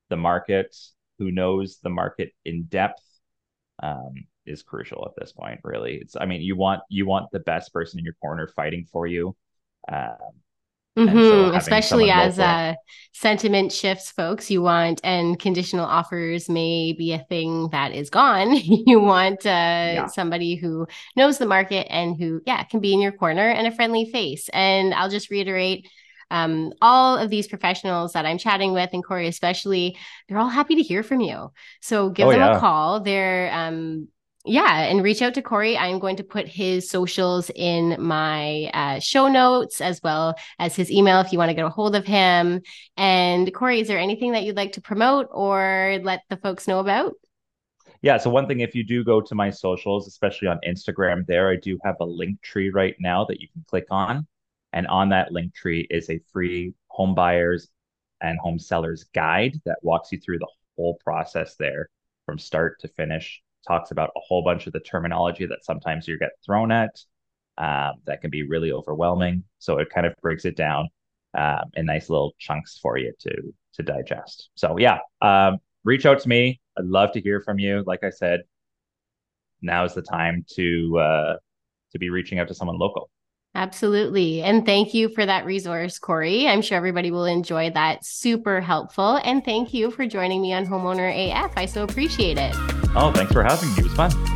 the 0.09 0.17
market 0.17 0.75
who 1.19 1.31
knows 1.31 1.79
the 1.83 1.91
market 1.91 2.33
in 2.45 2.65
depth 2.65 3.03
um, 3.83 4.15
is 4.47 4.63
crucial 4.63 5.05
at 5.07 5.21
this 5.21 5.33
point 5.33 5.61
really. 5.63 5.97
It's 5.97 6.17
i 6.21 6.25
mean 6.25 6.41
you 6.41 6.57
want 6.57 6.81
you 6.89 7.07
want 7.07 7.31
the 7.31 7.41
best 7.41 7.73
person 7.73 7.99
in 7.99 8.05
your 8.05 8.15
corner 8.15 8.49
fighting 8.49 8.87
for 8.91 9.07
you 9.07 9.37
um, 9.93 10.17
Mm-hmm. 10.99 11.17
So 11.17 11.55
Especially 11.55 12.11
as 12.11 12.39
uh, 12.39 12.75
sentiment 13.13 13.73
shifts, 13.73 14.11
folks, 14.11 14.51
you 14.51 14.61
want 14.61 15.01
and 15.03 15.39
conditional 15.39 15.87
offers 15.87 16.49
may 16.49 16.93
be 16.93 17.13
a 17.13 17.19
thing 17.19 17.69
that 17.71 17.93
is 17.93 18.11
gone. 18.11 18.55
you 18.63 19.01
want 19.01 19.47
uh, 19.47 19.49
yeah. 19.49 20.07
somebody 20.07 20.55
who 20.57 20.87
knows 21.17 21.39
the 21.39 21.47
market 21.47 21.87
and 21.91 22.17
who, 22.17 22.43
yeah, 22.47 22.63
can 22.65 22.81
be 22.81 22.93
in 22.93 23.01
your 23.01 23.13
corner 23.13 23.49
and 23.49 23.67
a 23.67 23.73
friendly 23.73 24.11
face. 24.11 24.51
And 24.53 24.93
I'll 24.93 25.09
just 25.09 25.31
reiterate 25.31 25.89
um, 26.31 26.73
all 26.81 27.19
of 27.19 27.31
these 27.31 27.47
professionals 27.47 28.15
that 28.15 28.25
I'm 28.25 28.39
chatting 28.39 28.73
with, 28.73 28.91
and 28.93 29.05
Corey 29.05 29.29
especially, 29.29 29.99
they're 30.29 30.39
all 30.39 30.49
happy 30.49 30.77
to 30.77 30.83
hear 30.83 31.03
from 31.03 31.21
you. 31.21 31.53
So 31.83 32.09
give 32.09 32.27
oh, 32.29 32.31
them 32.33 32.41
yeah. 32.41 32.57
a 32.57 32.61
call. 32.61 33.01
They're 33.01 33.53
um, 33.53 34.09
yeah, 34.45 34.83
and 34.83 35.03
reach 35.05 35.23
out 35.23 35.35
to 35.35 35.43
Corey. 35.43 35.79
I'm 35.79 36.01
going 36.01 36.17
to 36.17 36.25
put 36.25 36.49
his 36.49 36.91
socials 36.91 37.51
in 37.55 37.97
my 38.01 38.71
uh, 38.75 38.99
show 38.99 39.29
notes 39.29 39.81
as 39.81 40.01
well 40.03 40.35
as 40.59 40.75
his 40.75 40.91
email 40.91 41.21
if 41.21 41.33
you 41.33 41.39
want 41.39 41.51
to 41.51 41.55
get 41.55 41.65
a 41.65 41.71
hold 41.71 41.95
of 41.95 42.05
him. 42.05 42.61
And 42.97 43.55
Corey, 43.55 43.81
is 43.81 43.89
there 43.89 43.99
anything 43.99 44.33
that 44.33 44.43
you'd 44.43 44.57
like 44.57 44.73
to 44.73 44.81
promote 44.81 45.29
or 45.31 46.01
let 46.03 46.23
the 46.29 46.37
folks 46.37 46.67
know 46.67 46.81
about? 46.81 47.13
Yeah. 48.03 48.17
So 48.17 48.31
one 48.31 48.49
thing, 48.49 48.61
if 48.61 48.75
you 48.75 48.83
do 48.83 49.05
go 49.05 49.21
to 49.21 49.35
my 49.37 49.49
socials, 49.49 50.09
especially 50.09 50.49
on 50.49 50.59
Instagram, 50.67 51.25
there 51.27 51.49
I 51.49 51.57
do 51.57 51.79
have 51.85 51.97
a 52.01 52.05
link 52.05 52.43
tree 52.43 52.71
right 52.71 52.97
now 52.99 53.25
that 53.27 53.41
you 53.41 53.47
can 53.53 53.65
click 53.69 53.87
on, 53.93 54.27
and 54.73 54.89
on 54.89 55.11
that 55.11 55.31
link 55.31 55.55
tree 55.55 55.87
is 55.89 56.11
a 56.11 56.21
free 56.33 56.75
home 56.89 57.15
buyers 57.15 57.69
and 58.21 58.39
home 58.41 58.59
sellers 58.59 59.05
guide 59.15 59.61
that 59.67 59.79
walks 59.83 60.11
you 60.11 60.19
through 60.19 60.41
the 60.41 60.49
whole 60.77 60.99
process 61.05 61.55
there 61.57 61.89
from 62.27 62.39
start 62.39 62.81
to 62.81 62.89
finish 62.89 63.41
talks 63.67 63.91
about 63.91 64.11
a 64.17 64.21
whole 64.21 64.43
bunch 64.43 64.67
of 64.67 64.73
the 64.73 64.81
terminology 64.81 65.47
that 65.47 65.65
sometimes 65.65 66.09
you 66.09 66.19
get 66.19 66.31
thrown 66.45 66.73
at 66.73 66.99
um, 67.59 67.95
that 68.07 68.21
can 68.21 68.31
be 68.31 68.43
really 68.43 68.73
overwhelming. 68.73 69.45
So 69.59 69.79
it 69.79 69.91
kind 69.91 70.07
of 70.07 70.15
breaks 70.23 70.45
it 70.45 70.57
down 70.57 70.89
um, 71.37 71.71
in 71.75 71.87
nice 71.87 72.09
little 72.09 72.33
chunks 72.39 72.79
for 72.81 72.99
you 72.99 73.13
to 73.21 73.55
to 73.75 73.83
digest. 73.83 74.51
So 74.55 74.79
yeah, 74.79 74.99
um, 75.23 75.59
reach 75.85 76.05
out 76.05 76.21
to 76.21 76.29
me. 76.29 76.61
I'd 76.79 76.85
love 76.85 77.13
to 77.13 77.21
hear 77.21 77.41
from 77.41 77.59
you. 77.59 77.83
Like 77.87 78.05
I 78.05 78.11
said, 78.11 78.41
now 79.63 79.85
is 79.85 79.95
the 79.95 80.03
time 80.03 80.45
to 80.55 80.99
uh, 80.99 81.37
to 81.93 81.99
be 81.99 82.11
reaching 82.11 82.39
out 82.39 82.49
to 82.49 82.55
someone 82.55 82.79
local. 82.79 83.11
Absolutely. 83.55 84.43
And 84.43 84.65
thank 84.65 84.95
you 84.95 85.11
for 85.11 85.27
that 85.27 85.45
resource, 85.45 85.99
Corey. 85.99 86.49
I'm 86.49 86.63
sure 86.63 86.77
everybody 86.77 87.11
will 87.11 87.27
enjoy 87.27 87.71
that. 87.71 88.05
Super 88.05 88.61
helpful. 88.63 89.21
And 89.25 89.45
thank 89.45 89.75
you 89.75 89.91
for 89.91 90.07
joining 90.07 90.41
me 90.41 90.55
on 90.55 90.67
Homeowner 90.67 91.13
AF. 91.13 91.53
I 91.57 91.67
so 91.67 91.85
appreciate 91.85 92.39
it. 92.39 92.55
Oh, 92.95 93.13
thanks 93.15 93.33
for 93.33 93.43
having 93.43 93.69
me. 93.71 93.79
It 93.79 93.85
was 93.85 93.95
fun. 93.95 94.32